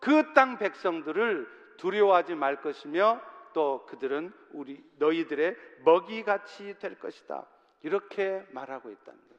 그 0.01 0.33
땅 0.33 0.57
백성들을 0.57 1.47
두려워하지 1.77 2.35
말 2.35 2.61
것이며 2.61 3.21
또 3.53 3.85
그들은 3.85 4.33
우리 4.51 4.83
너희들의 4.97 5.55
먹이 5.85 6.23
같이 6.23 6.77
될 6.79 6.97
것이다. 6.99 7.45
이렇게 7.83 8.43
말하고 8.51 8.89
있다는 8.89 9.19
거예요. 9.19 9.33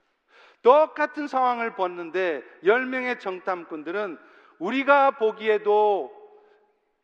똑같은 0.62 1.26
상황을 1.26 1.74
봤는데 1.74 2.42
10명의 2.62 3.18
정탐꾼들은 3.18 4.18
우리가 4.58 5.12
보기에도 5.12 6.12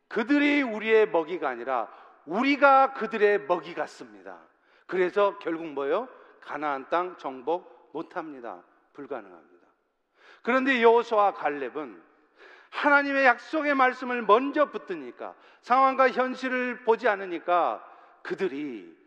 그들이 0.07 0.61
우리의 0.61 1.09
먹이가 1.09 1.49
아니라 1.49 1.89
우리가 2.31 2.93
그들의 2.93 3.45
먹이 3.45 3.73
같습니다. 3.73 4.39
그래서 4.87 5.37
결국 5.39 5.67
뭐요? 5.67 6.07
가나안 6.39 6.87
땅 6.89 7.17
정복 7.17 7.89
못합니다. 7.93 8.63
불가능합니다. 8.93 9.67
그런데 10.41 10.81
여호수와 10.81 11.33
갈렙은 11.33 12.01
하나님의 12.69 13.25
약속의 13.25 13.75
말씀을 13.75 14.21
먼저 14.21 14.71
붙드니까 14.71 15.35
상황과 15.61 16.09
현실을 16.11 16.83
보지 16.85 17.09
않으니까 17.09 17.85
그들이 18.23 18.97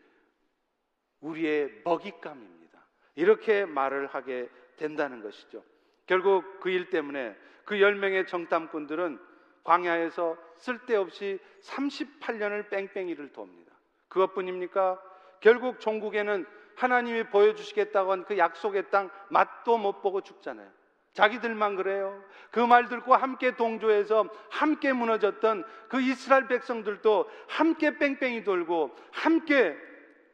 우리의 1.21 1.81
먹잇감입니다. 1.85 2.79
이렇게 3.15 3.65
말을 3.65 4.07
하게 4.07 4.51
된다는 4.77 5.23
것이죠. 5.23 5.65
결국 6.07 6.61
그 6.61 6.69
일 6.69 6.91
때문에 6.91 7.35
그 7.65 7.77
10명의 7.77 8.27
정탐꾼들은 8.29 9.19
광야에서 9.65 10.37
쓸데없이 10.59 11.41
38년을 11.63 12.69
뺑뺑이를 12.71 13.33
돕니다. 13.33 13.73
그것뿐입니까? 14.09 15.01
결국 15.41 15.81
종국에는 15.81 16.47
하나님이 16.77 17.25
보여주시겠다고 17.25 18.13
한 18.13 18.25
그 18.25 18.39
약속의 18.39 18.91
땅 18.91 19.11
맛도 19.31 19.79
못 19.79 20.01
보고 20.03 20.21
죽잖아요. 20.21 20.71
자기들만 21.13 21.77
그래요. 21.77 22.23
그 22.51 22.67
말 22.67 22.89
듣고 22.89 23.15
함께 23.15 23.55
동조해서 23.57 24.29
함께 24.51 24.93
무너졌던 24.93 25.65
그 25.89 26.01
이스라엘 26.01 26.49
백성들도 26.49 27.31
함께 27.49 27.97
뺑뺑이 27.99 28.43
돌고 28.45 28.95
함께 29.13 29.77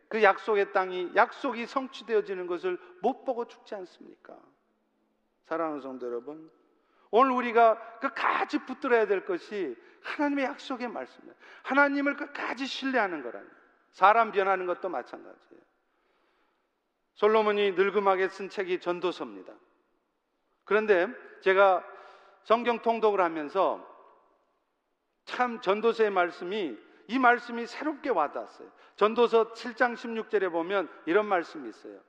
그 0.08 0.22
약속의 0.22 0.72
땅이 0.72 1.12
약속이 1.14 1.66
성취되어지는 1.66 2.46
것을 2.46 2.78
못 3.02 3.24
보고 3.24 3.46
죽지 3.46 3.74
않습니까? 3.76 4.36
사랑하는 5.44 5.80
성도 5.80 6.06
여러분, 6.06 6.50
오늘 7.10 7.32
우리가 7.32 7.98
끝까지 7.98 8.64
붙들어야 8.66 9.06
될 9.06 9.24
것이 9.24 9.76
하나님의 10.02 10.44
약속의 10.46 10.88
말씀이에요. 10.88 11.34
하나님을 11.62 12.16
끝까지 12.16 12.66
신뢰하는 12.66 13.22
거라니. 13.22 13.46
사람 13.90 14.30
변하는 14.32 14.66
것도 14.66 14.88
마찬가지예요. 14.88 15.62
솔로몬이 17.14 17.72
늙음하게 17.72 18.28
쓴 18.28 18.48
책이 18.48 18.80
전도서입니다. 18.80 19.52
그런데 20.64 21.08
제가 21.40 21.84
성경 22.44 22.80
통독을 22.80 23.20
하면서 23.20 23.86
참 25.24 25.60
전도서의 25.60 26.10
말씀이 26.10 26.78
이 27.08 27.18
말씀이 27.18 27.66
새롭게 27.66 28.10
와닿았어요. 28.10 28.70
전도서 28.96 29.52
7장 29.52 29.94
16절에 29.94 30.50
보면 30.50 30.88
이런 31.06 31.26
말씀이 31.26 31.68
있어요. 31.68 32.00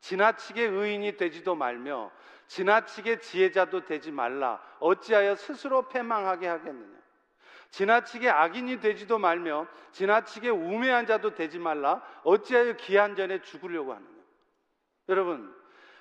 지나치게 0.00 0.62
의인이 0.64 1.16
되지도 1.16 1.54
말며 1.54 2.10
지나치게 2.48 3.20
지혜자도 3.20 3.84
되지 3.84 4.10
말라. 4.10 4.60
어찌하여 4.80 5.36
스스로 5.36 5.88
패망하게 5.88 6.48
하겠느냐. 6.48 6.98
지나치게 7.70 8.28
악인이 8.30 8.80
되지도 8.80 9.18
말며 9.18 9.66
지나치게 9.92 10.48
우매한 10.48 11.06
자도 11.06 11.34
되지 11.34 11.58
말라. 11.58 12.02
어찌하여 12.24 12.74
기한 12.74 13.14
전에 13.14 13.42
죽으려고 13.42 13.92
하느냐. 13.92 14.08
여러분, 15.10 15.54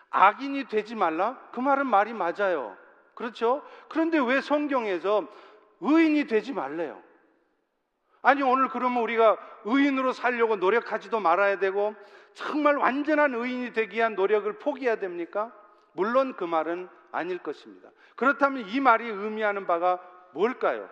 악인이 0.10 0.70
되지 0.70 0.96
말라? 0.96 1.38
그 1.52 1.60
말은 1.60 1.86
말이 1.86 2.14
맞아요. 2.14 2.78
그렇죠? 3.14 3.62
그런데 3.90 4.18
왜 4.20 4.42
성경에서 4.42 5.28
의인이 5.82 6.28
되지 6.28 6.54
말래요? 6.54 7.02
아니 8.22 8.42
오늘 8.42 8.70
그러면 8.70 9.04
우리가 9.04 9.38
의인으로 9.66 10.14
살려고 10.14 10.56
노력하지도 10.56 11.20
말아야 11.20 11.60
되고 11.60 11.96
정말 12.34 12.78
완전한 12.78 13.34
의인이 13.34 13.74
되기 13.74 13.98
위한 13.98 14.16
노력을 14.16 14.52
포기해야 14.60 14.98
됩니까? 14.98 15.54
물론 15.98 16.36
그 16.36 16.44
말은 16.44 16.88
아닐 17.12 17.40
것입니다. 17.40 17.90
그렇다면 18.16 18.70
이 18.70 18.80
말이 18.80 19.10
의미하는 19.10 19.66
바가 19.66 20.00
뭘까요? 20.32 20.88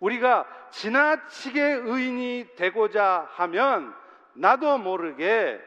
우리가 0.00 0.46
지나치게 0.70 1.62
의인이 1.62 2.54
되고자 2.56 3.28
하면 3.32 3.94
나도 4.32 4.78
모르게 4.78 5.60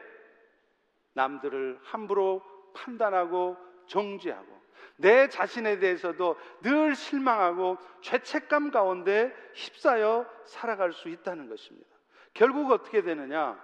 남들을 1.12 1.78
함부로 1.84 2.42
판단하고 2.74 3.56
정죄하고 3.86 4.60
내 4.96 5.28
자신에 5.28 5.78
대해서도 5.78 6.36
늘 6.62 6.96
실망하고 6.96 7.78
죄책감 8.00 8.72
가운데 8.72 9.32
휩싸여 9.54 10.26
살아갈 10.44 10.92
수 10.92 11.08
있다는 11.08 11.48
것입니다. 11.48 11.88
결국 12.34 12.72
어떻게 12.72 13.02
되느냐? 13.02 13.60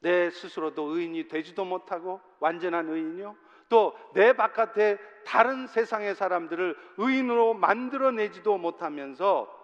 내 0.00 0.30
스스로도 0.30 0.94
의인이 0.96 1.28
되지도 1.28 1.64
못하고 1.64 2.20
완전한 2.40 2.88
의인이요. 2.88 3.36
또 3.68 3.94
내 4.14 4.32
바깥에 4.32 4.98
다른 5.24 5.66
세상의 5.66 6.14
사람들을 6.14 6.76
의인으로 6.96 7.54
만들어내지도 7.54 8.56
못하면서 8.58 9.54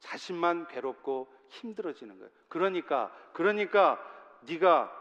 자신만 0.00 0.68
괴롭고 0.68 1.32
힘들어지는 1.48 2.18
거예요. 2.18 2.30
그러니까 2.48 3.10
그러니까 3.32 3.98
네가 4.46 4.92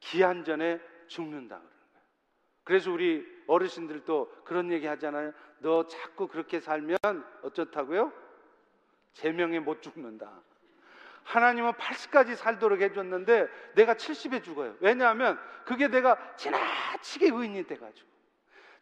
기한 0.00 0.44
전에 0.44 0.80
죽는다. 1.06 1.60
그래서 2.64 2.92
우리 2.92 3.26
어르신들도 3.46 4.42
그런 4.44 4.70
얘기 4.70 4.86
하잖아요. 4.86 5.32
너 5.60 5.86
자꾸 5.86 6.28
그렇게 6.28 6.60
살면 6.60 6.98
어쩌다고요? 7.42 8.12
제명에 9.14 9.58
못 9.58 9.82
죽는다. 9.82 10.42
하나님은 11.24 11.72
80까지 11.72 12.34
살도록 12.36 12.80
해줬는데 12.80 13.48
내가 13.74 13.94
70에 13.94 14.42
죽어요. 14.42 14.76
왜냐하면 14.80 15.38
그게 15.64 15.88
내가 15.88 16.16
지나치게 16.36 17.26
의인이 17.32 17.66
돼가지고 17.66 18.08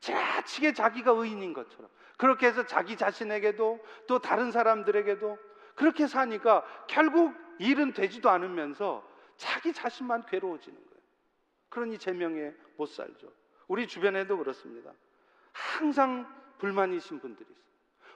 지나치게 0.01 0.73
자기가 0.73 1.11
의인인 1.13 1.53
것처럼 1.53 1.91
그렇게 2.17 2.47
해서 2.47 2.65
자기 2.65 2.97
자신에게도 2.97 3.85
또 4.07 4.19
다른 4.19 4.51
사람들에게도 4.51 5.39
그렇게 5.75 6.07
사니까 6.07 6.65
결국 6.89 7.35
일은 7.59 7.93
되지도 7.93 8.31
않으면서 8.31 9.07
자기 9.37 9.73
자신만 9.73 10.27
괴로워지는 10.27 10.77
거예요. 10.77 11.03
그러니 11.69 11.99
제명에 11.99 12.53
못 12.77 12.87
살죠. 12.87 13.33
우리 13.69 13.87
주변에도 13.87 14.37
그렇습니다. 14.39 14.93
항상 15.53 16.27
불만이신 16.59 17.21
분들이 17.21 17.49
있어요. 17.51 17.65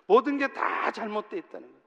모든 0.07 0.39
게 0.39 0.49
다 0.53 0.91
잘못되어 0.91 1.39
있다는 1.39 1.69
거예요. 1.69 1.82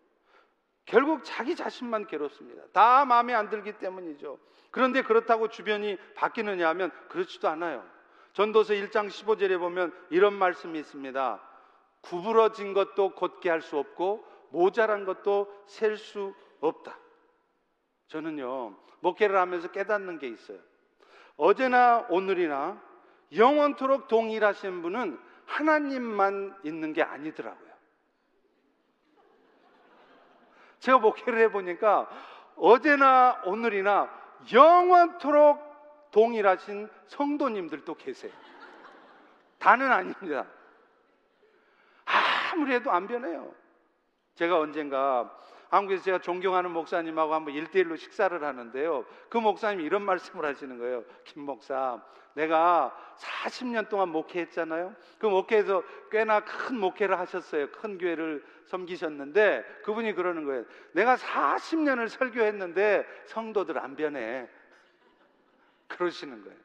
결국 0.86 1.24
자기 1.24 1.56
자신만 1.56 2.08
괴롭습니다. 2.08 2.64
다 2.72 3.06
마음에 3.06 3.34
안 3.34 3.50
들기 3.50 3.74
때문이죠. 3.74 4.38
그런데 4.72 5.02
그렇다고 5.02 5.48
주변이 5.48 5.98
바뀌느냐 6.16 6.68
하면 6.70 6.92
그렇지도 7.10 7.48
않아요. 7.50 7.84
전도서 8.34 8.74
1장 8.74 9.08
15절에 9.08 9.58
보면 9.58 9.94
이런 10.10 10.34
말씀이 10.34 10.78
있습니다. 10.80 11.42
구부러진 12.02 12.74
것도 12.74 13.12
곧게 13.16 13.50
할 13.50 13.62
수 13.62 13.78
없고 13.78 14.26
모자란 14.50 15.06
것도 15.06 15.52
셀 15.66 15.98
수 15.98 16.34
없다. 16.60 16.98
저는요, 18.08 18.78
목회를 19.00 19.38
하면서 19.38 19.70
깨닫는 19.72 20.20
게 20.20 20.28
있어요. 20.28 20.60
어제나 21.38 22.08
오늘이나 22.10 22.82
영원토록 23.36 24.08
동일하신 24.08 24.82
분은 24.82 25.20
하나님만 25.46 26.58
있는 26.64 26.94
게 26.94 27.02
아니더라고요. 27.02 27.65
제가 30.80 31.00
목회를 31.00 31.40
해보니까 31.44 32.10
어제나 32.58 33.42
오늘이나 33.46 34.10
영원토록 34.52 36.12
동일하신 36.12 36.90
성도님들도 37.08 37.96
계세요. 37.96 38.32
다는 39.60 39.92
아닙니다. 39.92 40.46
아무리 42.06 42.74
해도 42.74 42.92
안 42.92 43.08
변해요. 43.08 43.52
제가 44.36 44.60
언젠가 44.60 45.36
한국에서 45.76 46.04
제가 46.04 46.20
존경하는 46.20 46.72
목사님하고 46.72 47.34
한번 47.34 47.54
일대일로 47.54 47.96
식사를 47.96 48.42
하는데요. 48.44 49.06
그 49.30 49.38
목사님이 49.38 49.84
이런 49.84 50.02
말씀을 50.06 50.46
하시는 50.46 50.78
거예요. 50.78 51.04
김 51.24 51.44
목사, 51.44 52.02
내가 52.34 52.96
40년 53.18 53.90
동안 53.90 54.10
목회했잖아요. 54.10 54.96
그 55.20 55.26
목회에서 55.26 55.84
꽤나 56.12 56.42
큰 56.42 56.80
목회를 56.80 57.18
하셨어요. 57.20 57.72
큰 57.72 57.98
교회를 57.98 58.44
섬기셨는데 58.66 59.82
그분이 59.84 60.14
그러는 60.14 60.46
거예요. 60.46 60.66
내가 60.94 61.16
40년을 61.16 62.10
설교했는데 62.10 63.06
성도들 63.26 63.78
안 63.80 63.96
변해. 63.96 64.48
그러시는 65.88 66.44
거예요. 66.44 66.65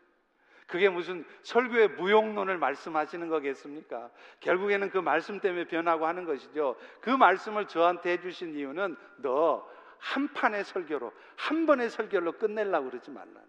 그게 0.71 0.89
무슨 0.89 1.25
설교의 1.43 1.89
무용론을 1.91 2.59
말씀하시는 2.59 3.29
거겠습니까? 3.29 4.11
결국에는 4.41 4.91
그 4.91 4.99
말씀 4.99 5.41
때문에 5.41 5.64
변하고 5.64 6.07
하는 6.07 6.25
것이죠. 6.25 6.77
그 7.01 7.11
말씀을 7.11 7.66
저한테 7.66 8.12
해주신 8.12 8.55
이유는 8.55 8.97
너 9.18 9.81
한 10.01 10.33
판의 10.33 10.64
설교로, 10.64 11.12
한 11.37 11.66
번의 11.66 11.91
설교로 11.91 12.33
끝내려고 12.33 12.91
그러지 12.91 13.11
말라. 13.11 13.41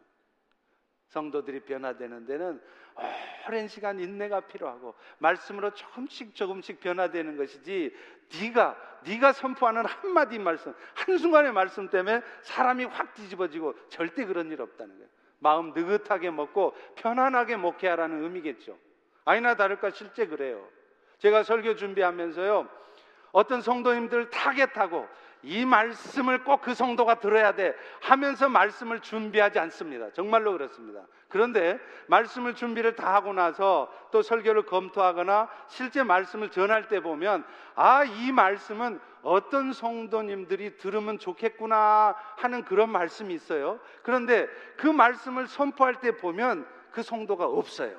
성도들이 1.08 1.62
변화되는 1.62 2.26
데는 2.26 2.62
오랜 3.48 3.68
시간 3.68 4.00
인내가 4.00 4.42
필요하고 4.42 4.96
말씀으로 5.18 5.74
조금씩 5.74 6.36
조금씩 6.36 6.80
변화되는 6.80 7.36
것이지 7.36 7.94
네가 8.40 9.02
네가 9.06 9.34
선포하는 9.34 9.86
한마디 9.86 10.40
말씀 10.40 10.74
한순간의 10.94 11.52
말씀 11.52 11.90
때문에 11.90 12.22
사람이 12.44 12.86
확 12.86 13.14
뒤집어지고 13.14 13.76
절대 13.90 14.26
그런 14.26 14.52
일 14.52 14.62
없다는 14.62 14.96
거예요. 14.96 15.10
마음 15.42 15.74
느긋하게 15.74 16.30
먹고 16.30 16.74
편안하게 16.96 17.58
목회하라는 17.58 18.24
의미겠죠. 18.24 18.78
아니나 19.26 19.56
다를까 19.56 19.90
실제 19.90 20.28
그래요. 20.28 20.66
제가 21.18 21.44
설교 21.44 21.76
준비하면서요. 21.76 22.70
어떤 23.32 23.62
성도님들 23.62 24.30
타겟하고 24.30 25.08
이 25.44 25.66
말씀을 25.66 26.44
꼭 26.44 26.62
그 26.62 26.76
성도가 26.76 27.16
들어야 27.16 27.54
돼 27.54 27.76
하면서 28.02 28.48
말씀을 28.48 29.00
준비하지 29.00 29.58
않습니다. 29.60 30.12
정말로 30.12 30.52
그렇습니다. 30.52 31.02
그런데 31.28 31.80
말씀을 32.08 32.54
준비를 32.54 32.96
다 32.96 33.14
하고 33.16 33.34
나서 33.34 33.92
또 34.12 34.22
설교를 34.22 34.64
검토하거나 34.64 35.50
실제 35.68 36.04
말씀을 36.04 36.50
전할 36.50 36.88
때 36.88 37.00
보면 37.00 37.44
아, 37.76 38.04
이 38.04 38.32
말씀은 38.32 39.00
어떤 39.24 39.74
성도님들이 39.74 40.78
들으면 40.78 41.18
좋겠구나 41.18 42.16
하는 42.38 42.64
그런 42.64 42.92
말씀이 42.92 43.34
있어요. 43.34 43.80
그런데 44.04 44.48
그 44.78 44.88
말씀을 44.88 45.48
선포할 45.48 45.96
때 45.96 46.12
보면 46.18 46.68
그 46.92 47.02
성도가 47.02 47.46
없어요. 47.46 47.98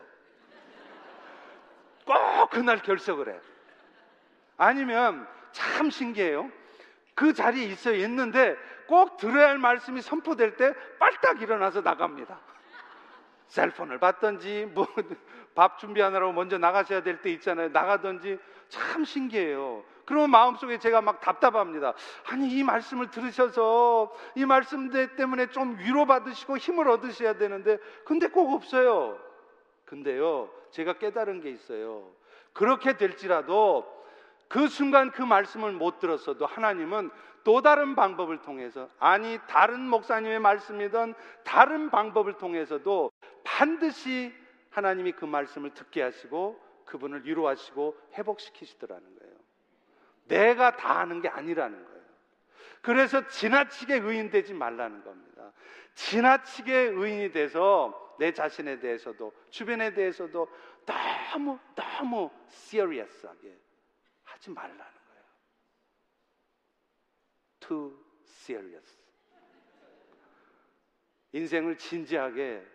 꼭 2.04 2.50
그날 2.50 2.82
결석을 2.82 3.28
해. 3.28 3.40
아니면 4.56 5.26
참 5.52 5.90
신기해요. 5.90 6.50
그 7.14 7.32
자리에 7.32 7.64
있어 7.64 7.92
있는데 7.92 8.56
꼭 8.86 9.16
들어야 9.16 9.48
할 9.48 9.58
말씀이 9.58 10.00
선포될 10.00 10.56
때 10.56 10.74
빨딱 10.98 11.40
일어나서 11.42 11.80
나갑니다. 11.82 12.40
셀폰을 13.48 13.98
받든지 13.98 14.70
뭐 14.72 14.86
밥 15.54 15.78
준비하느라고 15.78 16.32
먼저 16.32 16.56
나가셔야 16.56 17.02
될 17.02 17.20
때 17.20 17.30
있잖아요. 17.32 17.68
나가든지 17.68 18.38
참 18.68 19.04
신기해요. 19.04 19.84
그러면 20.06 20.30
마음속에 20.30 20.78
제가 20.78 21.02
막 21.02 21.20
답답합니다. 21.20 21.92
아니 22.30 22.48
이 22.48 22.62
말씀을 22.62 23.10
들으셔서 23.10 24.14
이 24.34 24.46
말씀 24.46 24.90
때문에 25.16 25.48
좀 25.50 25.78
위로받으시고 25.78 26.56
힘을 26.56 26.88
얻으셔야 26.88 27.34
되는데 27.34 27.78
근데 28.04 28.28
꼭 28.28 28.54
없어요. 28.54 29.18
근데요. 29.84 30.50
제가 30.70 30.94
깨달은 30.94 31.42
게 31.42 31.50
있어요. 31.50 32.10
그렇게 32.54 32.96
될지라도 32.96 33.86
그 34.52 34.68
순간 34.68 35.10
그 35.10 35.22
말씀을 35.22 35.72
못 35.72 35.98
들었어도 35.98 36.44
하나님은 36.44 37.10
또 37.42 37.62
다른 37.62 37.96
방법을 37.96 38.42
통해서 38.42 38.90
아니 38.98 39.38
다른 39.48 39.80
목사님의 39.88 40.40
말씀이든 40.40 41.14
다른 41.42 41.88
방법을 41.88 42.34
통해서도 42.34 43.10
반드시 43.44 44.30
하나님이 44.68 45.12
그 45.12 45.24
말씀을 45.24 45.72
듣게 45.72 46.02
하시고 46.02 46.60
그분을 46.84 47.24
위로하시고 47.24 47.96
회복시키시더라는 48.12 49.18
거예요. 49.20 49.34
내가 50.28 50.76
다 50.76 50.98
하는 50.98 51.22
게 51.22 51.30
아니라는 51.30 51.82
거예요. 51.86 52.02
그래서 52.82 53.26
지나치게 53.28 54.00
의인되지 54.00 54.52
말라는 54.52 55.02
겁니다. 55.02 55.50
지나치게 55.94 56.74
의인이 56.74 57.32
돼서 57.32 58.14
내 58.18 58.32
자신에 58.32 58.80
대해서도 58.80 59.32
주변에 59.48 59.94
대해서도 59.94 60.46
너무 60.84 61.58
너무 61.74 62.30
시리어스하게 62.48 63.61
하지 64.42 64.50
말라는 64.50 64.76
거예요. 64.76 65.24
Too 67.60 67.96
serious. 68.24 68.98
인생을 71.32 71.78
진지하게 71.78 72.66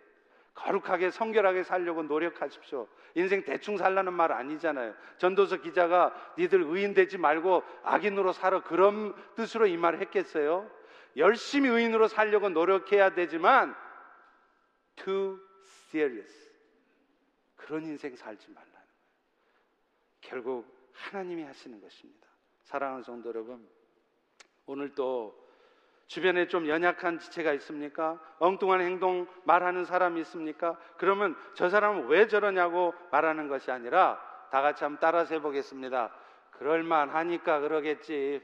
거룩하게 0.54 1.10
성결하게 1.10 1.62
살려고 1.62 2.02
노력하십시오. 2.02 2.88
인생 3.14 3.44
대충 3.44 3.76
살라는 3.76 4.12
말 4.12 4.32
아니잖아요. 4.32 4.94
전도서 5.18 5.58
기자가 5.58 6.34
니들 6.36 6.62
의인 6.62 6.94
되지 6.94 7.18
말고 7.18 7.62
악인으로 7.84 8.32
살아 8.32 8.62
그런 8.62 9.14
뜻으로 9.36 9.66
이 9.66 9.76
말을 9.76 10.00
했겠어요? 10.00 10.68
열심히 11.16 11.68
의인으로 11.68 12.08
살려고 12.08 12.48
노력해야 12.48 13.14
되지만 13.14 13.76
too 14.96 15.38
serious. 15.90 16.48
그런 17.54 17.84
인생 17.84 18.16
살지 18.16 18.50
말라는 18.50 18.72
거예요. 18.72 18.88
결국 20.22 20.77
하나님이 20.98 21.44
하시는 21.44 21.80
것입니다. 21.80 22.26
사랑하는 22.64 23.02
성도 23.02 23.28
여러분, 23.28 23.66
오늘 24.66 24.94
또 24.94 25.48
주변에 26.08 26.48
좀 26.48 26.66
연약한 26.68 27.18
지체가 27.18 27.52
있습니까? 27.54 28.18
엉뚱한 28.38 28.80
행동 28.80 29.26
말하는 29.44 29.84
사람이 29.84 30.20
있습니까? 30.22 30.78
그러면 30.96 31.36
저 31.54 31.68
사람은 31.68 32.06
왜 32.08 32.26
저러냐고 32.26 32.94
말하는 33.10 33.48
것이 33.48 33.70
아니라 33.70 34.18
다 34.50 34.62
같이 34.62 34.84
한번 34.84 35.00
따라서 35.00 35.34
해보겠습니다. 35.34 36.10
그럴만 36.52 37.10
하니까 37.10 37.60
그러겠지. 37.60 38.42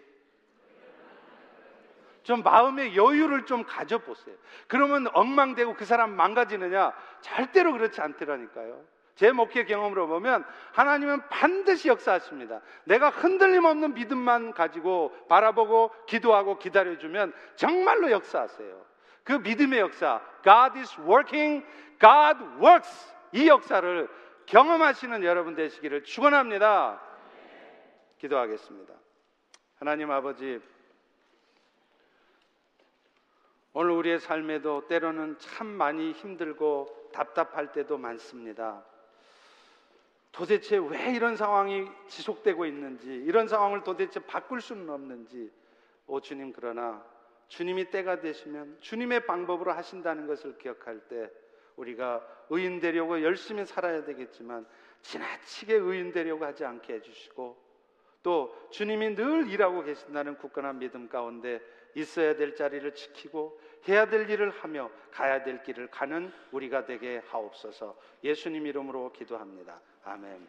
좀 2.23 2.43
마음의 2.43 2.97
여유를 2.97 3.45
좀 3.47 3.65
가져보세요. 3.65 4.37
그러면 4.67 5.07
엉망되고 5.13 5.75
그 5.75 5.85
사람 5.85 6.15
망가지느냐? 6.17 6.95
절대로 7.21 7.73
그렇지 7.73 8.01
않더라니까요. 8.01 8.94
제 9.15 9.31
목회 9.31 9.65
경험으로 9.65 10.09
보면 10.09 10.45
하나님은 10.73 11.29
반드시 11.29 11.89
역사하십니다. 11.89 12.61
내가 12.85 13.11
흔들림 13.11 13.65
없는 13.65 13.95
믿음만 13.95 14.53
가지고 14.53 15.13
바라보고 15.29 15.93
기도하고 16.07 16.59
기다려주면 16.59 17.33
정말로 17.55 18.11
역사하세요. 18.11 18.85
그 19.23 19.33
믿음의 19.33 19.79
역사, 19.81 20.21
God 20.43 20.79
is 20.79 21.01
working, 21.01 21.65
God 22.01 22.45
works. 22.61 23.15
이 23.33 23.49
역사를 23.49 24.09
경험하시는 24.47 25.25
여러분 25.25 25.55
되시기를 25.55 26.05
축원합니다. 26.05 27.01
기도하겠습니다. 28.19 28.95
하나님 29.79 30.11
아버지, 30.11 30.61
오늘 33.73 33.91
우리의 33.91 34.21
삶에도 34.21 34.87
때로는 34.87 35.39
참 35.39 35.67
많이 35.67 36.13
힘들고 36.13 37.11
답답할 37.13 37.73
때도 37.73 37.99
많습니다. 37.99 38.85
도대체 40.35 40.79
왜 40.79 41.15
이런 41.15 41.37
상황이 41.37 41.87
지속되고 42.09 42.67
있는지, 42.67 43.07
이런 43.07 43.47
상황을 43.47 43.85
도대체 43.85 44.19
바꿀 44.19 44.61
수는 44.61 44.91
없는지, 44.91 45.51
오 46.09 46.21
주님, 46.21 46.53
그러나 46.53 47.05
주님이 47.47 47.91
때가 47.91 48.21
되시면 48.21 48.79
주님의 48.81 49.27
방법으로 49.27 49.73
하신다는 49.73 50.27
것을 50.27 50.59
기억할 50.59 50.99
때 51.09 51.31
우리가 51.77 52.27
의인 52.51 52.81
되려고 52.81 53.23
열심히 53.23 53.65
살아야 53.65 54.05
되겠지만 54.05 54.67
지나치게 55.03 55.75
의인 55.75 56.13
되려고 56.13 56.45
하지 56.45 56.65
않게 56.65 56.95
해주시고 56.95 57.63
또 58.25 58.69
주님이 58.71 59.15
늘 59.15 59.49
일하고 59.49 59.85
계신다는 59.85 60.37
굳건한 60.39 60.79
믿음 60.79 61.09
가운데 61.09 61.61
있어야 61.95 62.35
될 62.35 62.57
자리를 62.57 62.93
지키고 62.95 63.61
해야 63.89 64.07
될 64.07 64.29
일을 64.29 64.51
하며 64.51 64.91
가야 65.11 65.43
될 65.43 65.63
길을 65.63 65.89
가는 65.89 66.33
우리가 66.53 66.85
되게 66.85 67.23
하옵소서 67.29 67.97
예수님 68.23 68.67
이름으로 68.67 69.13
기도합니다. 69.13 69.81
아멘. 70.05 70.47